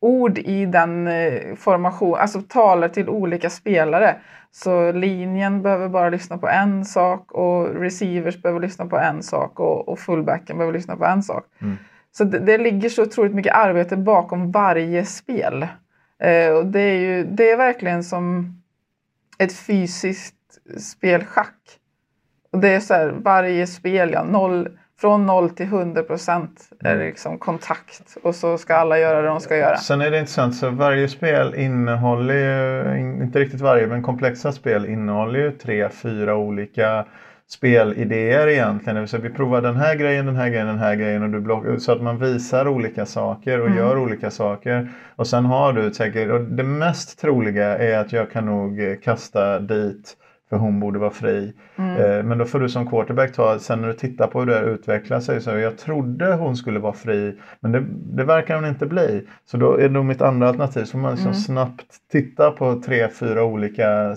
ord 0.00 0.38
i 0.38 0.66
den 0.66 1.06
eh, 1.06 1.54
formation, 1.56 2.18
alltså 2.18 2.42
talar 2.42 2.88
till 2.88 3.08
olika 3.08 3.50
spelare. 3.50 4.16
Så 4.50 4.92
linjen 4.92 5.62
behöver 5.62 5.88
bara 5.88 6.10
lyssna 6.10 6.38
på 6.38 6.48
en 6.48 6.84
sak 6.84 7.32
och 7.32 7.74
receivers 7.74 8.42
behöver 8.42 8.60
lyssna 8.60 8.86
på 8.86 8.98
en 8.98 9.22
sak 9.22 9.60
och, 9.60 9.88
och 9.88 9.98
fullbacken 9.98 10.58
behöver 10.58 10.78
lyssna 10.78 10.96
på 10.96 11.04
en 11.04 11.22
sak. 11.22 11.44
Mm. 11.60 11.76
Så 12.12 12.24
det, 12.24 12.38
det 12.38 12.58
ligger 12.58 12.88
så 12.88 13.02
otroligt 13.02 13.34
mycket 13.34 13.54
arbete 13.54 13.96
bakom 13.96 14.52
varje 14.52 15.04
spel. 15.04 15.66
Eh, 16.22 16.52
och 16.52 16.66
det 16.66 16.80
är 16.80 16.98
ju 16.98 17.24
det 17.24 17.50
är 17.50 17.56
verkligen 17.56 18.04
som 18.04 18.54
ett 19.38 19.52
fysiskt 19.52 20.34
spel 20.78 21.24
schack. 21.24 21.56
Och 22.52 22.58
det 22.58 22.68
är 22.68 22.80
så 22.80 22.94
här, 22.94 23.08
varje 23.08 23.66
spel, 23.66 24.10
ja, 24.12 24.24
noll, 24.24 24.68
från 25.00 25.26
0 25.26 25.50
till 25.50 25.66
100 25.66 26.02
procent 26.02 26.60
är 26.84 26.96
det 26.96 27.04
liksom 27.04 27.38
kontakt 27.38 28.16
och 28.22 28.34
så 28.34 28.58
ska 28.58 28.74
alla 28.74 28.98
göra 28.98 29.22
det 29.22 29.28
de 29.28 29.40
ska 29.40 29.56
göra. 29.56 29.76
Sen 29.76 30.00
är 30.00 30.10
det 30.10 30.18
intressant, 30.18 30.54
så 30.56 30.70
varje 30.70 31.08
spel 31.08 31.54
innehåller 31.54 32.34
ju, 32.34 32.98
in- 33.00 33.22
inte 33.22 33.38
riktigt 33.38 33.60
varje, 33.60 33.86
men 33.86 34.02
komplexa 34.02 34.52
spel 34.52 34.86
innehåller 34.86 35.38
ju 35.40 35.50
tre, 35.50 35.88
fyra 35.88 36.36
olika 36.36 37.04
spelidéer 37.48 38.46
egentligen. 38.48 38.94
Det 38.94 39.00
vill 39.00 39.08
säga 39.08 39.22
vi 39.22 39.30
provar 39.30 39.60
den 39.62 39.76
här 39.76 39.94
grejen, 39.94 40.26
den 40.26 40.36
här 40.36 40.48
grejen, 40.48 40.66
den 40.66 40.78
här 40.78 40.94
grejen 40.94 41.22
och 41.22 41.30
du 41.30 41.40
block, 41.40 41.64
så 41.78 41.92
att 41.92 42.02
man 42.02 42.18
visar 42.18 42.68
olika 42.68 43.06
saker 43.06 43.60
och 43.60 43.66
Mm. 43.66 43.78
gör 43.78 43.98
olika 43.98 44.30
saker. 44.30 44.88
Och 45.16 45.26
sen 45.26 45.44
har 45.44 45.72
du 45.72 45.92
säkert, 45.94 46.30
och 46.30 46.40
det 46.40 46.62
mest 46.62 47.20
troliga 47.20 47.78
är 47.78 47.98
att 47.98 48.12
jag 48.12 48.30
kan 48.30 48.46
nog 48.46 48.98
kasta 49.04 49.58
dit 49.58 50.16
för 50.50 50.56
hon 50.56 50.80
borde 50.80 50.98
vara 50.98 51.10
fri. 51.10 51.52
Mm. 51.76 51.96
Eh, 51.96 52.22
Men 52.24 52.38
då 52.38 52.44
får 52.44 52.60
du 52.60 52.68
som 52.68 52.90
quarterback 52.90 53.32
ta, 53.32 53.58
sen 53.58 53.80
när 53.80 53.88
du 53.88 53.94
tittar 53.94 54.26
på 54.26 54.40
hur 54.40 54.46
det 54.46 54.60
utvecklar 54.60 55.20
sig, 55.20 55.40
så 55.40 55.50
jag 55.50 55.78
trodde 55.78 56.34
hon 56.34 56.56
skulle 56.56 56.78
vara 56.78 56.92
fri, 56.92 57.38
men 57.60 57.72
det, 57.72 57.84
det 57.90 58.24
verkar 58.24 58.54
hon 58.54 58.66
inte 58.66 58.86
bli. 58.86 59.26
Så 59.44 59.56
då 59.56 59.76
är 59.80 59.88
nog 59.88 60.04
mitt 60.04 60.22
andra 60.22 60.48
alternativ, 60.48 60.84
så 60.84 60.96
man 60.98 61.10
liksom 61.10 61.30
Mm. 61.30 61.40
snabbt 61.40 61.86
titta 62.12 62.50
på 62.50 62.80
tre, 62.80 63.08
fyra 63.08 63.44
olika 63.44 64.16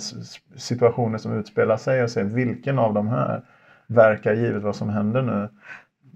situationer 0.58 1.18
som 1.18 1.40
utspelar 1.40 1.78
sig 1.78 2.04
och 2.04 2.10
se 2.10 2.24
vilken 2.24 2.80
av 2.80 2.94
de 2.94 3.08
här 3.08 3.42
verkar 3.88 4.34
givet 4.34 4.64
vad 4.64 4.76
som 4.76 4.90
händer 4.90 5.22
nu. 5.22 5.50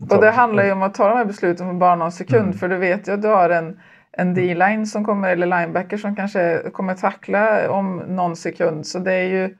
Och 0.09 0.21
det 0.21 0.31
handlar 0.31 0.65
ju 0.65 0.71
om 0.71 0.81
att 0.81 0.93
ta 0.93 1.09
de 1.09 1.17
här 1.17 1.25
besluten 1.25 1.67
på 1.67 1.73
bara 1.73 1.95
någon 1.95 2.11
sekund. 2.11 2.41
Mm. 2.45 2.53
För 2.53 2.67
du 2.67 2.77
vet 2.77 3.07
ju 3.07 3.11
att 3.11 3.21
du 3.21 3.27
har 3.27 3.49
en, 3.49 3.79
en 4.11 4.33
D-line 4.33 4.85
som 4.85 5.05
kommer, 5.05 5.29
eller 5.29 5.47
linebacker 5.59 5.97
som 5.97 6.15
kanske 6.15 6.69
kommer 6.73 6.93
tackla 6.93 7.71
om 7.71 7.97
någon 8.07 8.35
sekund. 8.35 8.87
Så 8.87 8.99
det 8.99 9.13
är 9.13 9.23
ju 9.29 9.55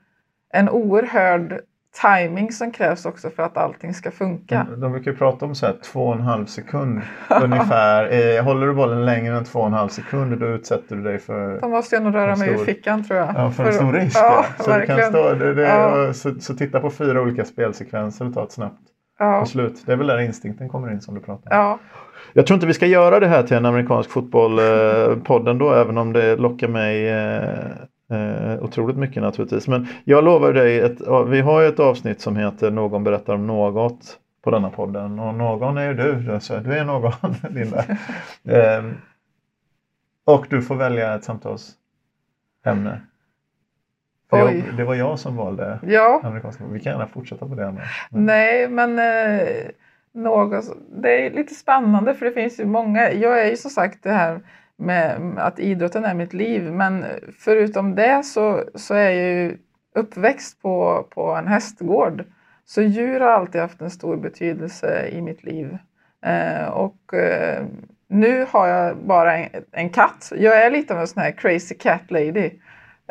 en 0.52 0.68
oerhörd 0.68 1.60
timing 2.02 2.52
som 2.52 2.70
krävs 2.70 3.06
också 3.06 3.30
för 3.30 3.42
att 3.42 3.56
allting 3.56 3.94
ska 3.94 4.10
funka. 4.10 4.66
De, 4.70 4.80
de 4.80 4.92
brukar 4.92 5.10
ju 5.10 5.16
prata 5.16 5.46
om 5.46 5.54
så 5.54 5.66
här 5.66 5.74
två 5.92 6.06
och 6.06 6.14
en 6.14 6.20
halv 6.20 6.46
sekund 6.46 7.00
ungefär. 7.42 8.36
Eh, 8.36 8.44
håller 8.44 8.66
du 8.66 8.74
bollen 8.74 9.06
längre 9.06 9.36
än 9.36 9.44
två 9.44 9.60
och 9.60 9.66
en 9.66 9.72
halv 9.72 9.88
sekund 9.88 10.38
då 10.40 10.46
utsätter 10.46 10.96
du 10.96 11.02
dig 11.02 11.18
för 11.18 11.60
Då 11.60 11.68
måste 11.68 11.96
jag 11.96 12.02
nog 12.04 12.14
röra 12.14 12.36
mig 12.36 12.54
stor- 12.54 12.64
fickan 12.64 13.04
tror 13.04 13.18
jag. 13.18 13.28
Ja, 13.34 13.50
för 13.50 13.64
en 13.66 13.72
stor 13.72 13.92
risk. 13.92 14.16
Ja, 14.20 14.44
Ja, 14.58 14.64
så, 14.64 14.78
du 14.78 14.86
kan 14.86 15.02
stå, 15.02 15.34
det, 15.34 15.54
det, 15.54 15.62
Ja. 15.62 16.12
så, 16.12 16.34
så 16.40 16.54
titta 16.54 16.80
på 16.80 16.90
fyra 16.90 17.20
olika 17.20 17.44
spelsekvenser 17.44 18.26
och 18.26 18.34
ta 18.34 18.44
ett 18.44 18.52
snabbt 18.52 18.80
Ja, 19.18 19.40
beslut. 19.40 19.82
Det 19.86 19.92
är 19.92 19.96
väl 19.96 20.06
där 20.06 20.18
instinkten 20.18 20.68
kommer 20.68 20.92
in 20.92 21.00
som 21.00 21.14
du 21.14 21.20
pratar 21.20 21.50
om. 21.50 21.56
ja. 21.56 21.78
Jag 22.32 22.46
tror 22.46 22.54
inte 22.54 22.66
vi 22.66 22.74
ska 22.74 22.86
göra 22.86 23.20
det 23.20 23.26
här 23.26 23.42
till 23.42 23.56
en 23.56 23.66
amerikansk 23.66 24.10
fotbollpodd 24.10 25.48
ändå, 25.48 25.72
även 25.74 25.98
om 25.98 26.12
det 26.12 26.36
lockar 26.36 26.68
mig 26.68 27.08
eh, 27.08 27.42
eh, 28.10 28.62
otroligt 28.62 28.96
mycket 28.96 29.22
naturligtvis. 29.22 29.68
Men 29.68 29.86
jag 30.04 30.24
lovar 30.24 30.52
dig, 30.52 30.80
ett, 30.80 30.98
vi 31.28 31.40
har 31.40 31.62
ju 31.62 31.68
ett 31.68 31.80
avsnitt 31.80 32.20
som 32.20 32.36
heter 32.36 32.70
Någon 32.70 33.04
berättar 33.04 33.34
om 33.34 33.46
något 33.46 34.18
på 34.44 34.50
denna 34.50 34.70
podden 34.70 35.18
och 35.18 35.34
någon 35.34 35.78
är 35.78 35.88
ju 35.88 35.94
du, 35.94 36.32
alltså, 36.32 36.60
du 36.64 36.72
är 36.78 36.84
någon 36.84 37.12
Linda. 37.50 37.84
Ehm, 38.48 38.94
och 40.24 40.46
du 40.50 40.62
får 40.62 40.74
välja 40.74 41.14
ett 41.14 41.24
samtalsämne. 41.24 43.00
Jag, 44.30 44.62
det 44.76 44.84
var 44.84 44.94
jag 44.94 45.18
som 45.18 45.36
valde 45.36 45.78
ja. 45.82 46.20
amerikanska 46.24 46.64
Vi 46.70 46.80
kan 46.80 46.92
gärna 46.92 47.06
fortsätta 47.06 47.48
på 47.48 47.54
det 47.54 47.68
annars. 47.68 48.06
Men- 48.10 48.26
Nej, 48.26 48.68
men 48.68 48.98
eh, 48.98 49.48
något, 50.12 50.64
det 51.02 51.26
är 51.26 51.30
lite 51.30 51.54
spännande 51.54 52.14
för 52.14 52.26
det 52.26 52.32
finns 52.32 52.60
ju 52.60 52.64
många. 52.64 53.12
Jag 53.12 53.42
är 53.42 53.50
ju 53.50 53.56
som 53.56 53.70
sagt 53.70 54.02
det 54.02 54.10
här 54.10 54.40
med 54.78 55.38
att 55.38 55.58
idrotten 55.58 56.04
är 56.04 56.14
mitt 56.14 56.32
liv, 56.32 56.72
men 56.72 57.04
förutom 57.38 57.94
det 57.94 58.22
så, 58.24 58.64
så 58.74 58.94
är 58.94 59.10
jag 59.10 59.14
ju 59.14 59.58
uppväxt 59.94 60.62
på, 60.62 61.06
på 61.10 61.34
en 61.34 61.46
hästgård. 61.46 62.24
Så 62.64 62.82
djur 62.82 63.20
har 63.20 63.28
alltid 63.28 63.60
haft 63.60 63.80
en 63.80 63.90
stor 63.90 64.16
betydelse 64.16 65.08
i 65.08 65.22
mitt 65.22 65.44
liv. 65.44 65.78
Eh, 66.24 66.68
och 66.68 67.14
eh, 67.14 67.64
nu 68.08 68.46
har 68.50 68.68
jag 68.68 68.96
bara 68.96 69.36
en, 69.36 69.64
en 69.72 69.90
katt. 69.90 70.32
Jag 70.36 70.62
är 70.62 70.70
lite 70.70 70.94
av 70.94 71.00
en 71.00 71.06
sån 71.06 71.22
här 71.22 71.30
crazy 71.30 71.74
cat 71.74 72.10
lady. 72.10 72.50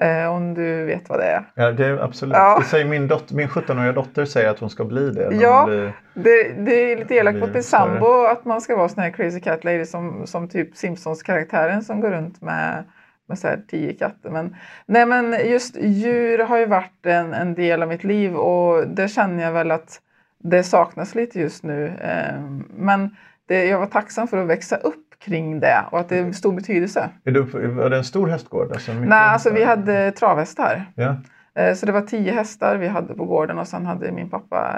Eh, 0.02 0.28
om 0.36 0.54
du 0.54 0.86
vet 0.86 1.10
vad 1.10 1.20
det 1.20 1.26
är. 1.26 1.44
Ja, 1.56 1.72
det 1.72 1.86
är 1.86 1.98
absolut. 2.04 2.36
Ja. 2.36 2.58
Det 2.60 2.66
säger 2.66 2.86
min, 2.86 3.08
dot- 3.08 3.32
min 3.32 3.48
17-åriga 3.48 3.92
dotter 3.92 4.26
säger 4.26 4.50
att 4.50 4.60
hon 4.60 4.70
ska 4.70 4.86
bli 4.86 5.10
det. 5.10 5.36
Ja. 5.36 5.66
Blir, 5.66 5.94
Det, 6.14 6.54
det 6.66 6.92
är 6.92 6.98
lite 6.98 7.16
elakt 7.16 7.38
mot 7.40 7.54
min 7.54 7.64
sambo 7.64 8.24
att 8.26 8.46
man 8.46 8.62
ska 8.62 8.76
vara 8.76 8.90
sån 8.90 9.04
här 9.04 9.12
crazy 9.12 9.40
cat 9.40 9.64
lady 9.64 9.86
som, 9.86 10.28
som 10.28 10.50
typ 10.50 10.76
Simpsons-karaktären 10.78 11.82
som 11.84 12.02
går 12.02 12.10
runt 12.12 12.42
med, 12.42 12.84
med 13.28 13.40
så 13.40 13.48
här 13.48 13.60
tio 13.68 13.94
katter. 13.94 14.30
Men, 14.30 14.56
nej 14.86 15.06
men 15.06 15.36
just 15.50 15.78
djur 15.82 16.40
har 16.40 16.58
ju 16.58 16.66
varit 16.66 17.06
en, 17.06 17.34
en 17.34 17.54
del 17.56 17.82
av 17.82 17.88
mitt 17.90 18.04
liv 18.04 18.36
och 18.36 18.88
det 18.88 19.08
känner 19.08 19.44
jag 19.44 19.52
väl 19.52 19.72
att 19.72 20.02
det 20.44 20.64
saknas 20.64 21.16
lite 21.16 21.40
just 21.40 21.64
nu. 21.64 21.86
Eh, 22.02 22.42
Men 22.78 23.16
det, 23.48 23.66
jag 23.66 23.80
var 23.80 23.86
tacksam 23.88 24.28
för 24.28 24.38
att 24.38 24.48
växa 24.48 24.76
upp 24.76 25.04
kring 25.26 25.60
det 25.60 25.86
och 25.92 26.00
att 26.00 26.10
det 26.10 26.18
är 26.18 26.32
stor 26.32 26.54
betydelse. 26.54 27.10
är 27.24 27.32
du, 27.32 27.42
var 27.70 27.90
det 27.90 27.98
en 27.98 28.04
stor 28.04 28.28
hästgård? 28.28 28.72
Alltså 28.72 28.94
Nej, 28.94 29.12
alltså 29.20 29.50
vi 29.54 29.64
hade 29.64 30.12
travhästar. 30.12 30.86
Ja. 30.96 31.16
Eh, 31.56 31.74
Så 31.74 31.86
det 31.86 31.92
var 31.92 32.02
tio 32.02 32.32
hästar 32.32 32.76
vi 32.78 32.88
hade 32.88 33.14
på 33.14 33.26
gården 33.26 33.60
och 33.60 33.68
sen 33.68 33.86
hade 33.86 34.12
min 34.12 34.30
pappa 34.30 34.76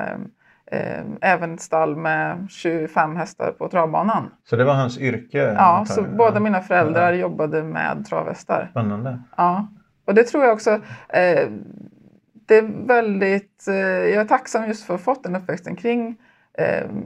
eh, 0.71 0.79
eh, 0.79 1.03
även 1.21 1.53
ett 1.53 1.61
stall 1.61 1.95
med 1.95 2.47
25 2.49 3.15
hästar 3.15 3.51
på 3.51 3.67
travbanan. 3.69 4.31
Så 4.49 4.55
det 4.55 4.63
var 4.63 4.73
hans 4.73 4.97
yrke? 4.99 5.37
Ja, 5.37 5.85
så 5.87 6.03
båda 6.03 6.39
mina 6.39 6.61
föräldrar 6.61 7.13
Ja. 7.13 7.19
jobbade 7.19 7.63
med 7.63 8.05
travhästar. 8.09 8.67
Spännande. 8.71 9.19
Ja, 9.37 9.67
och 10.05 10.13
det 10.13 10.23
tror 10.23 10.43
jag 10.43 10.53
också. 10.53 10.71
Eh, 11.09 11.49
det 12.47 12.57
är 12.57 12.87
väldigt, 12.87 13.67
eh, 13.67 13.75
jag 13.75 14.21
är 14.21 14.25
tacksam 14.25 14.67
just 14.67 14.83
för 14.83 14.93
att 14.93 14.99
ha 15.05 15.13
fått 15.15 15.23
den 15.23 15.35
uppväxten 15.35 15.75
kring 15.75 16.17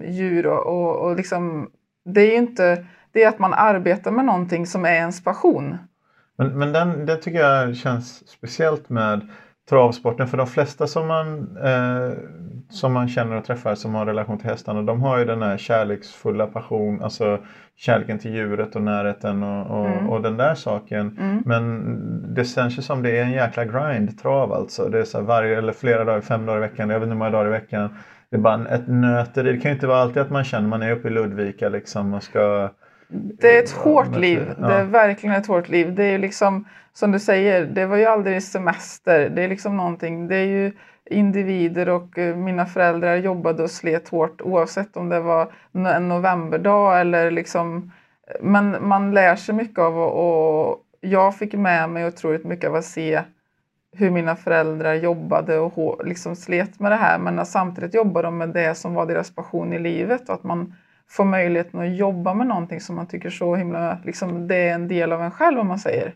djur 0.08 0.48
och, 0.48 0.66
och, 0.66 1.00
och 1.10 1.16
liksom, 1.16 1.70
det 2.06 2.22
är 2.22 2.32
ju 2.32 2.38
inte, 2.38 2.86
det 3.14 3.24
är 3.24 3.30
att 3.30 3.40
man 3.40 3.54
arbetar 3.54 4.12
med 4.12 4.26
någonting 4.26 4.66
som 4.66 4.86
är 4.86 4.94
ens 4.94 5.24
passion. 5.24 5.78
Men, 6.38 6.60
men 6.60 6.74
den, 6.74 7.06
det 7.06 7.16
tycker 7.16 7.40
jag 7.40 7.76
känns 7.76 8.30
speciellt 8.30 8.90
med 8.90 9.30
travsporten. 9.70 10.28
För 10.28 10.38
de 10.38 10.48
flesta 10.48 10.88
som 10.88 11.08
man, 11.08 11.58
eh, 11.58 12.12
som 12.70 12.94
man 12.94 13.08
känner 13.08 13.36
och 13.36 13.46
träffar 13.46 13.76
som 13.76 13.94
har 13.94 14.06
relation 14.06 14.38
till 14.38 14.50
hästarna. 14.50 14.82
De 14.82 15.02
har 15.02 15.18
ju 15.18 15.26
den 15.26 15.42
här 15.42 15.58
kärleksfulla 15.58 16.48
passion. 16.48 17.04
Alltså 17.04 17.40
kärleken 17.76 18.20
till 18.20 18.34
djuret 18.34 18.76
och 18.76 18.82
närheten 18.82 19.44
och, 19.44 19.80
och, 19.80 19.88
Mm. 19.88 20.10
och 20.10 20.22
den 20.22 20.38
där 20.38 20.56
saken. 20.56 21.18
Mm. 21.20 21.44
Men 21.46 22.34
det 22.36 22.46
känns 22.46 22.78
ju 22.78 22.82
som 22.82 23.04
det 23.04 23.20
är 23.20 23.24
en 23.24 23.32
jäkla 23.32 23.66
grind 23.66 24.20
trav 24.20 24.54
alltså. 24.54 24.90
Det 24.90 25.00
är 25.00 25.04
så 25.04 25.22
varje 25.22 25.58
eller 25.58 25.74
flera 25.74 26.04
dagar, 26.04 26.22
fem 26.22 26.46
dagar 26.46 26.58
i 26.58 26.62
veckan. 26.62 26.90
Jag 26.90 27.00
vet 27.00 27.04
inte 27.08 27.14
hur 27.14 27.20
många 27.20 27.32
dagar 27.32 27.48
i 27.48 27.52
veckan. 27.52 27.96
Det 28.30 28.36
är 28.36 28.42
bara 28.42 28.68
ett 28.68 28.88
nöteri. 28.88 29.52
Det 29.52 29.58
kan 29.60 29.72
ju 29.72 29.76
inte 29.76 29.88
vara 29.88 30.02
alltid 30.02 30.22
att 30.22 30.30
man 30.30 30.44
känner 30.44 30.68
man 30.68 30.82
är 30.82 30.92
uppe 30.92 31.08
i 31.08 31.12
Ludvika 31.12 31.70
liksom 31.70 32.14
och 32.14 32.24
ska 32.24 32.70
Det 33.14 33.58
är 33.58 33.64
ett 33.64 33.72
hårt 33.72 34.16
liv. 34.16 34.54
Det 34.58 34.74
är 34.74 34.84
verkligen 34.84 35.36
ett 35.36 35.48
hårt 35.48 35.70
liv. 35.70 35.96
Det 35.96 36.04
är 36.04 36.20
liksom, 36.20 36.66
som 36.94 37.12
du 37.12 37.20
säger, 37.20 37.66
det 37.66 37.86
var 37.86 37.98
ju 37.98 38.06
aldrig 38.06 38.44
semester. 38.44 39.30
Det 39.30 39.44
är 39.44 39.48
liksom 39.48 39.78
någonting, 39.78 40.28
det 40.28 40.36
är 40.36 40.46
ju 40.46 40.72
individer 41.06 41.90
och 41.90 42.18
eh, 42.18 42.36
mina 42.36 42.66
föräldrar 42.66 43.16
jobbade 43.16 43.64
och 43.64 43.72
slet 43.72 44.10
hårt 44.10 44.42
oavsett 44.42 44.98
om 44.98 45.10
det 45.10 45.20
var 45.20 45.52
en 45.74 46.08
novemberdag 46.08 47.02
eller 47.02 47.32
liksom 47.32 47.92
men 48.42 48.88
man 48.88 49.14
lär 49.14 49.36
sig 49.36 49.56
mycket 49.56 49.80
av 49.80 49.98
och 49.98 50.80
jag 51.02 51.36
fick 51.36 51.54
med 51.54 51.90
mig 51.90 52.08
otroligt 52.08 52.46
mycket 52.46 52.70
av 52.70 52.76
att 52.76 52.86
se 52.86 53.22
hur 53.96 54.10
mina 54.10 54.36
föräldrar 54.36 54.94
jobbade 54.94 55.60
och 55.60 56.06
liksom 56.06 56.36
slet 56.36 56.80
med 56.80 56.92
det 56.92 56.96
här 56.96 57.20
men 57.20 57.46
samtidigt 57.46 57.94
jobbade 57.94 58.28
de 58.28 58.38
med 58.38 58.50
det 58.50 58.76
som 58.76 58.94
var 58.94 59.06
deras 59.06 59.36
passion 59.36 59.74
i 59.74 59.80
livet 59.80 60.30
och 60.30 60.36
att 60.36 60.44
man 60.44 60.76
får 61.14 61.26
möjligheten 61.26 61.80
att 61.80 61.96
jobba 61.96 62.34
med 62.34 62.48
någonting 62.48 62.82
som 62.82 62.96
man 62.96 63.08
tycker 63.08 63.30
så 63.30 63.56
himla, 63.56 63.98
liksom 64.04 64.48
det 64.48 64.56
är 64.56 64.74
en 64.74 64.88
del 64.88 65.12
av 65.12 65.22
en 65.22 65.32
själv 65.32 65.60
om 65.60 65.68
man 65.68 65.80
säger. 65.80 66.16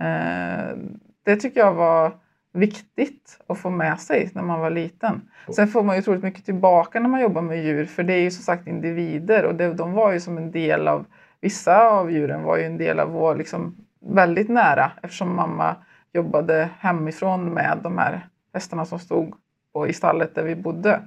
Eh, 0.00 0.76
det 1.24 1.36
tycker 1.36 1.60
jag 1.60 1.74
var 1.74 2.12
viktigt 2.52 3.40
att 3.46 3.58
få 3.58 3.70
med 3.70 4.00
sig 4.00 4.30
när 4.34 4.42
man 4.42 4.60
var 4.60 4.70
liten. 4.70 5.20
Sen 5.56 5.68
får 5.68 5.82
man 5.82 5.96
ju 5.96 6.00
otroligt 6.00 6.22
mycket 6.22 6.44
tillbaka 6.44 7.00
när 7.00 7.08
man 7.08 7.20
jobbar 7.20 7.42
med 7.42 7.64
djur 7.64 7.84
för 7.84 8.02
det 8.02 8.12
är 8.12 8.20
ju 8.20 8.30
som 8.30 8.44
sagt 8.44 8.66
individer 8.66 9.44
och 9.44 9.54
det, 9.54 9.74
de 9.74 9.92
var 9.92 10.12
ju 10.12 10.20
som 10.20 10.38
en 10.38 10.50
del 10.50 10.88
av, 10.88 11.04
vissa 11.40 11.88
av 11.88 12.10
djuren 12.12 12.42
var 12.42 12.56
ju 12.56 12.64
en 12.64 12.78
del 12.78 13.00
av 13.00 13.10
vår, 13.10 13.36
liksom 13.36 13.76
väldigt 14.00 14.48
nära 14.48 14.92
eftersom 15.02 15.36
mamma 15.36 15.76
jobbade 16.12 16.68
hemifrån 16.78 17.54
med 17.54 17.78
de 17.82 17.98
här 17.98 18.28
hästarna 18.54 18.84
som 18.84 18.98
stod 18.98 19.34
på, 19.72 19.88
i 19.88 19.92
stallet 19.92 20.34
där 20.34 20.42
vi 20.42 20.56
bodde. 20.56 21.00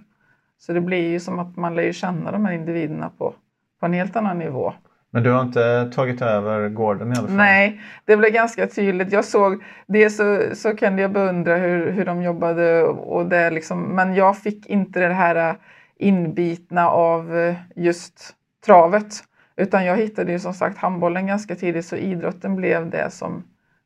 Så 0.58 0.74
det 0.74 0.82
blir 0.82 1.10
ju 1.10 1.20
som 1.20 1.39
att 1.39 1.56
man 1.56 1.76
lär 1.76 1.91
känna 1.91 2.32
de 2.32 2.46
här 2.46 2.54
individerna 2.54 3.10
på, 3.17 3.34
på 3.80 3.86
en 3.86 3.93
helt 3.93 4.15
annan 4.15 4.39
nivå. 4.39 4.74
Men 5.10 5.24
du 5.24 5.32
har 5.32 5.41
inte 5.41 5.91
tagit 5.96 6.22
över 6.22 6.70
gården 6.70 7.13
i 7.13 7.15
alla 7.15 7.28
fall? 7.28 7.38
Nej, 7.38 7.82
det 8.06 8.17
blev 8.17 8.32
ganska 8.32 8.67
tydligt. 8.67 9.12
Jag 9.12 9.26
såg 9.26 9.63
det 9.88 10.10
så, 10.10 10.39
så 10.54 10.76
kunde 10.76 11.02
jag 11.02 11.12
beundra 11.12 11.56
hur, 11.56 11.91
hur 11.91 12.06
de 12.06 12.22
jobbade 12.22 12.84
och 12.84 13.26
det 13.26 13.50
liksom, 13.50 13.84
men 13.84 14.15
jag 14.15 14.38
fick 14.38 14.65
inte 14.65 15.00
det 15.00 15.13
här 15.13 15.56
inbitna 16.00 16.89
av 16.89 17.56
just 17.76 18.36
travet. 18.65 19.24
Utan 19.56 19.86
jag 19.86 19.98
hittade 19.98 20.32
ju 20.32 20.39
som 20.39 20.54
sagt 20.54 20.78
handbollen 20.78 21.28
ganska 21.28 21.56
tidigt 21.56 21.86
så 21.86 21.96
idrotten 21.96 22.56
blev 22.56 22.89
det 22.89 23.12
som, 23.12 23.43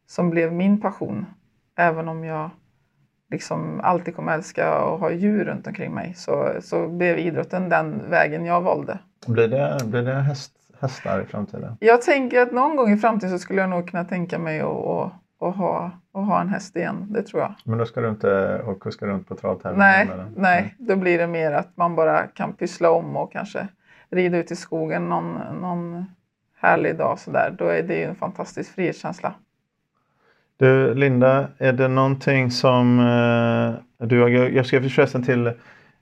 som 0.08 0.30
blev 0.30 0.54
min 0.54 0.82
passion. 0.82 1.26
Även 1.78 2.10
om 2.10 2.24
jag 2.24 2.50
liksom 3.32 3.82
alltid 3.84 4.16
kommer 4.16 4.34
älska 4.34 4.74
att 4.74 5.00
ha 5.00 5.12
djur 5.12 5.46
runt 5.46 5.68
omkring 5.68 5.94
mig 5.94 6.14
så, 6.16 6.54
så 6.62 6.88
blev 6.88 7.20
idrotten 7.20 7.70
den 7.70 8.10
vägen 8.10 8.46
jag 8.46 8.62
valde. 8.62 9.00
Blir 9.28 9.48
det, 9.48 9.78
blir 9.86 10.02
det 10.02 10.14
häst, 10.14 10.54
hästar 10.82 11.22
i 11.22 11.26
framtiden? 11.26 11.78
Jag 11.80 12.02
tänker 12.02 12.42
att 12.42 12.52
någon 12.52 12.76
gång 12.76 12.92
i 12.92 12.98
framtiden 12.98 13.32
så 13.32 13.40
skulle 13.40 13.62
jag 13.62 13.70
nog 13.70 13.90
kunna 13.90 14.06
tänka 14.06 14.40
mig 14.40 14.60
att, 14.60 14.68
att, 14.68 15.12
att, 15.40 15.56
ha, 15.56 15.92
att 16.14 16.26
ha 16.26 16.42
en 16.42 16.50
häst 16.50 16.76
igen. 16.76 17.08
Det 17.10 17.24
tror 17.24 17.42
jag. 17.42 17.54
Men 17.66 17.78
då 17.78 17.86
ska 17.86 18.02
du 18.02 18.10
inte 18.10 18.62
kuska 18.80 19.06
runt 19.06 19.28
på 19.28 19.36
travtävlingar? 19.36 19.86
Nej, 19.88 20.08
nej, 20.18 20.26
nej, 20.36 20.76
då 20.78 20.96
blir 20.96 21.18
det 21.18 21.28
mer 21.28 21.52
att 21.52 21.78
man 21.78 21.96
bara 21.96 22.28
kan 22.28 22.54
pyssla 22.54 22.92
om 22.92 23.18
och 23.18 23.32
kanske 23.32 23.68
rida 24.10 24.38
ut 24.38 24.52
i 24.52 24.56
skogen 24.56 25.10
någon, 25.10 25.40
någon 25.62 26.06
härlig 26.58 26.98
dag 26.98 27.20
sådär. 27.20 27.56
Då 27.58 27.66
är 27.66 27.84
det 27.84 27.96
ju 27.96 28.04
en 28.04 28.16
fantastisk 28.16 28.76
frihetskänsla. 28.76 29.34
Du 30.62 30.94
Linda, 30.94 31.48
är 31.58 31.74
det 31.74 31.88
någonting 31.88 32.52
som 32.52 33.00
eh, 33.00 34.08
du, 34.08 34.22
har... 34.22 34.30
jag 34.30 34.66
ska 34.66 34.82
förresten 34.82 35.24
till 35.24 35.52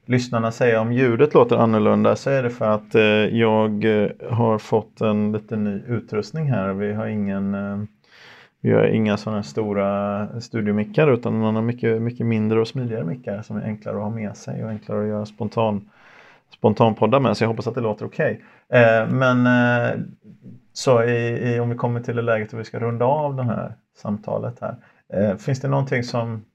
lyssnarna 0.06 0.52
säga 0.52 0.82
om 0.82 0.93
ljudet 0.93 1.34
låter 1.34 1.56
annorlunda 1.56 2.15
så 2.15 2.30
är 2.30 2.43
det 2.43 2.50
för 2.50 2.65
att 2.65 2.95
eh, 2.95 3.02
jag 3.38 3.86
eh, 3.86 4.10
har 4.30 4.58
fått 4.58 5.02
en 5.02 5.32
lite 5.32 5.56
ny 5.56 5.82
utrustning 5.88 6.52
här. 6.52 6.74
Vi 6.74 6.93
har 6.93 7.08
ingen 7.08 7.54
eh, 7.56 7.78
vi 8.62 8.72
har 8.72 8.84
inga 8.84 9.17
sådana 9.17 9.43
stora 9.43 10.28
studiomickar 10.41 11.13
utan 11.13 11.39
man 11.39 11.56
har 11.56 11.62
mycket, 11.62 12.02
mycket 12.02 12.26
mindre 12.26 12.60
och 12.60 12.67
smidigare 12.67 13.04
mickar 13.04 13.41
som 13.41 13.58
är 13.58 13.63
enklare 13.63 13.95
att 13.95 14.04
ha 14.04 14.10
med 14.10 14.38
sig 14.38 14.63
och 14.63 14.69
enklare 14.69 15.02
att 15.02 15.08
göra 15.08 15.26
spontan 15.26 15.89
spontanpodda 16.54 17.19
med 17.19 17.38
så 17.38 17.43
jag 17.43 17.50
hoppas 17.50 17.67
att 17.67 17.76
det 17.76 17.82
låter 17.82 18.06
okej. 18.06 18.41
Okay. 18.69 18.82
Eh, 18.82 19.10
men 19.10 19.48
eh, 19.48 20.00
så 20.74 21.04
i, 21.04 21.54
i, 21.54 21.60
om 21.60 21.69
vi 21.69 21.76
kommer 21.76 22.00
till 22.00 22.15
det 22.15 22.22
läget 22.22 22.54
att 22.54 22.60
vi 22.60 22.63
ska 22.63 22.80
runda 22.80 23.06
av 23.06 23.36
den 23.36 23.50
här 23.50 23.74
samtalet 24.00 24.60
här. 24.62 24.76
Eh, 25.14 25.38
finns 25.38 25.60
det 25.60 25.68
någonting 25.68 26.04
som, 26.04 26.46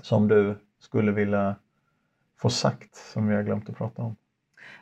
som 0.00 0.28
du 0.28 0.58
skulle 0.78 1.12
vilja 1.12 1.56
få 2.38 2.50
sagt 2.50 2.94
som 2.94 3.28
vi 3.28 3.34
har 3.34 3.42
glömt 3.42 3.68
att 3.68 3.76
prata 3.76 4.02
om? 4.02 4.16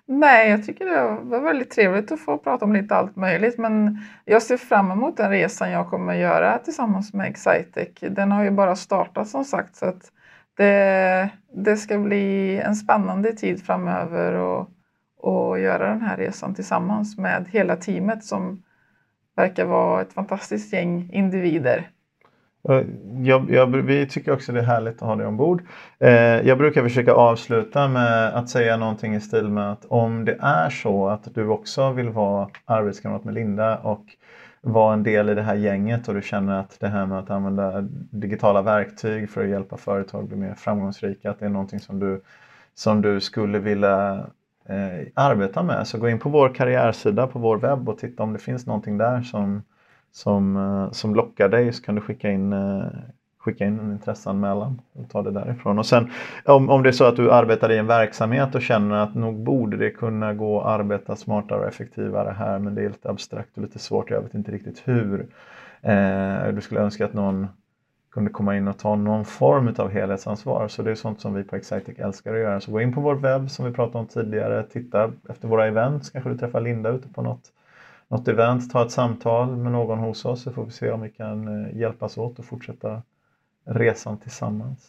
Nej, 0.07 0.51
jag 0.51 0.65
tycker 0.67 0.85
det 0.85 1.19
var 1.23 1.41
väldigt 1.41 1.71
trevligt 1.71 2.13
att 2.13 2.21
få 2.21 2.39
prata 2.39 2.65
om 2.65 2.73
lite 2.73 2.95
allt 2.95 3.17
möjligt 3.17 3.59
men 3.59 3.99
jag 4.25 4.43
ser 4.43 4.57
fram 4.57 4.91
emot 4.91 5.17
den 5.17 5.31
resan 5.31 5.71
jag 5.71 5.91
kommer 5.91 6.15
göra 6.15 6.59
tillsammans 6.59 7.13
med 7.13 7.31
Excitec. 7.31 7.89
Den 8.01 8.33
har 8.33 8.45
ju 8.45 8.51
bara 8.51 8.77
startat 8.77 9.29
som 9.29 9.45
sagt 9.45 9.77
så 9.77 9.87
att 9.87 10.13
det, 10.57 11.29
det 11.55 11.77
ska 11.77 11.99
bli 11.99 12.57
en 12.59 12.77
spännande 12.77 13.33
tid 13.33 13.63
framöver 13.63 14.33
och, 14.33 14.71
och 15.17 15.61
göra 15.61 15.89
den 15.89 16.01
här 16.01 16.17
resan 16.17 16.55
tillsammans 16.55 17.19
med 17.19 17.47
hela 17.49 17.77
teamet 17.77 18.25
som 18.25 18.63
verkar 19.37 19.65
vara 19.65 20.03
ett 20.03 20.13
fantastiskt 20.13 20.73
gäng 20.73 21.11
individer. 21.13 21.91
Eh, 22.69 22.83
jag, 23.23 23.51
jag, 23.51 23.67
vi 23.67 24.07
tycker 24.07 24.33
också 24.33 24.53
det 24.53 24.61
är 24.61 24.65
härligt 24.65 24.95
att 24.95 25.09
ha 25.09 25.17
dig 25.17 25.27
ombord. 25.27 25.63
Eh, 25.99 26.13
jag 26.49 26.59
brukar 26.59 26.83
försöka 26.83 27.13
avsluta 27.13 27.89
med 27.89 28.35
att 28.35 28.49
säga 28.49 28.77
någonting 28.77 29.15
i 29.15 29.21
stil 29.21 29.49
med 29.49 29.73
att 29.73 29.85
om 29.85 30.25
det 30.25 30.39
är 30.41 30.71
så 30.71 31.09
att 31.09 31.35
du 31.35 31.49
också 31.49 31.93
vill 31.93 32.09
vara 32.09 32.49
arbetskamrat 32.65 33.25
med 33.25 33.35
Linda 33.35 33.79
och 33.79 34.05
vara 34.61 34.95
en 34.95 35.03
del 35.03 35.29
i 35.29 35.35
det 35.35 35.43
här 35.43 35.55
gänget 35.55 36.09
och 36.09 36.15
du 36.15 36.23
känner 36.23 36.61
att 36.61 36.81
det 36.81 36.89
här 36.89 37.07
med 37.07 37.19
att 37.19 37.31
använda 37.31 37.81
digitala 38.11 38.63
verktyg 38.63 39.31
för 39.31 39.45
att 39.45 39.51
hjälpa 39.51 39.77
företag 39.77 40.29
bli 40.29 40.37
mer 40.37 40.55
framgångsrika, 40.55 41.31
att 41.31 41.39
det 41.39 41.45
är 41.45 41.51
någonting 41.51 41.81
som 41.81 41.99
du, 41.99 42.23
som 42.75 43.03
du 43.03 43.21
skulle 43.21 43.59
vilja 43.59 44.27
eh, 44.65 45.07
arbeta 45.15 45.63
med. 45.63 45.87
Så 45.87 45.99
gå 45.99 46.09
in 46.09 46.19
på 46.19 46.29
vår 46.29 46.55
karriärsida 46.55 47.27
på 47.27 47.39
vår 47.39 47.57
webb 47.57 47.89
och 47.89 47.99
titta 47.99 48.23
om 48.23 48.33
det 48.33 48.39
finns 48.39 48.67
någonting 48.67 48.99
där 48.99 49.23
som, 49.23 49.63
som, 50.13 50.57
eh, 50.57 50.91
som 50.91 51.15
lockar 51.15 51.49
dig 51.49 51.73
så 51.73 51.83
kan 51.83 51.95
du 51.95 52.01
skicka 52.01 52.31
in 52.31 52.53
eh, 52.53 52.87
skicka 53.39 53.65
in 53.65 53.81
en 53.81 53.93
intresseanmälan 53.93 54.81
och 54.93 55.11
ta 55.11 55.23
det 55.23 55.31
därifrån. 55.31 55.79
Och 55.79 55.87
sen 55.87 56.11
om, 56.45 56.71
om 56.71 56.83
det 56.83 56.89
är 56.89 56.93
så 56.93 57.05
att 57.05 57.17
du 57.17 57.33
arbetar 57.33 57.73
i 57.73 57.79
en 57.79 57.87
verksamhet 57.87 58.55
och 58.55 58.63
känner 58.63 58.97
att 58.97 59.15
nog 59.15 59.43
borde 59.43 59.77
det 59.77 59.91
kunna 59.91 60.35
gå 60.35 60.61
att 60.61 60.81
arbeta 60.81 61.17
smartare 61.17 61.59
och 61.59 61.69
effektivare 61.69 62.35
här 62.39 62.59
men 62.59 62.75
det 62.75 62.85
är 62.85 62.89
lite 62.89 63.11
abstrakt 63.11 63.57
och 63.57 63.63
lite 63.63 63.79
svårt, 63.79 64.11
jag 64.11 64.23
vet 64.23 64.35
inte 64.35 64.53
riktigt 64.53 64.83
hur. 64.85 65.27
Eh, 65.83 66.49
du 66.53 66.61
skulle 66.61 66.81
önska 66.81 67.05
att 67.05 67.15
någon 67.15 67.49
kunde 68.13 68.31
komma 68.31 68.57
in 68.57 68.69
och 68.69 68.79
ta 68.79 68.97
någon 68.97 69.25
form 69.25 69.75
av 69.79 69.91
helhetsansvar. 69.91 70.69
Så 70.69 70.83
det 70.83 70.91
är 70.91 70.95
sånt 70.95 71.21
som 71.21 71.35
vi 71.35 71.45
på 71.45 71.57
Excitec 71.57 71.99
älskar 71.99 72.35
att 72.35 72.41
göra. 72.41 72.61
Så 72.61 72.73
gå 72.73 72.81
in 72.81 72.95
på 72.95 73.01
vår 73.01 73.15
webb 73.15 73.51
som 73.51 73.65
vi 73.65 73.73
pratade 73.73 73.99
om 73.99 74.07
tidigare, 74.07 74.63
titta 74.63 75.13
efter 75.29 75.49
våra 75.49 75.67
events, 75.67 76.11
kanske 76.11 76.31
du 76.31 76.39
träffar 76.39 76.61
Linda 76.61 76.91
ute 76.91 77.09
på 77.09 77.23
något, 77.23 77.53
något 78.09 78.29
event, 78.29 78.71
ta 78.71 78.83
ett 78.83 78.91
samtal 78.91 79.57
med 79.57 79.73
någon 79.73 79.99
hos 79.99 80.25
oss 80.25 80.43
så 80.43 80.53
får 80.53 80.65
vi 80.65 80.71
se 80.71 80.91
om 80.91 81.01
vi 81.01 81.11
kan 81.11 81.65
eh, 81.65 81.77
hjälpas 81.77 82.19
åt 82.19 82.39
och 82.39 82.45
fortsätta 82.45 83.03
resan 83.65 84.19
tillsammans. 84.19 84.89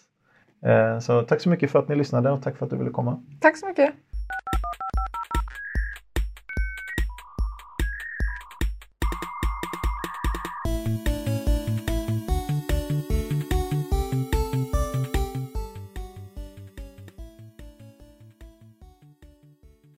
Eh, 0.65 0.99
så 0.99 1.21
tack 1.21 1.41
så 1.41 1.49
mycket 1.49 1.71
för 1.71 1.79
att 1.79 1.87
ni 1.87 1.95
lyssnade 1.95 2.31
och 2.31 2.41
tack 2.41 2.57
för 2.57 2.65
att 2.65 2.71
du 2.71 2.77
ville 2.77 2.91
komma. 2.91 3.23
Tack 3.39 3.57
så 3.57 3.67
mycket. 3.67 3.93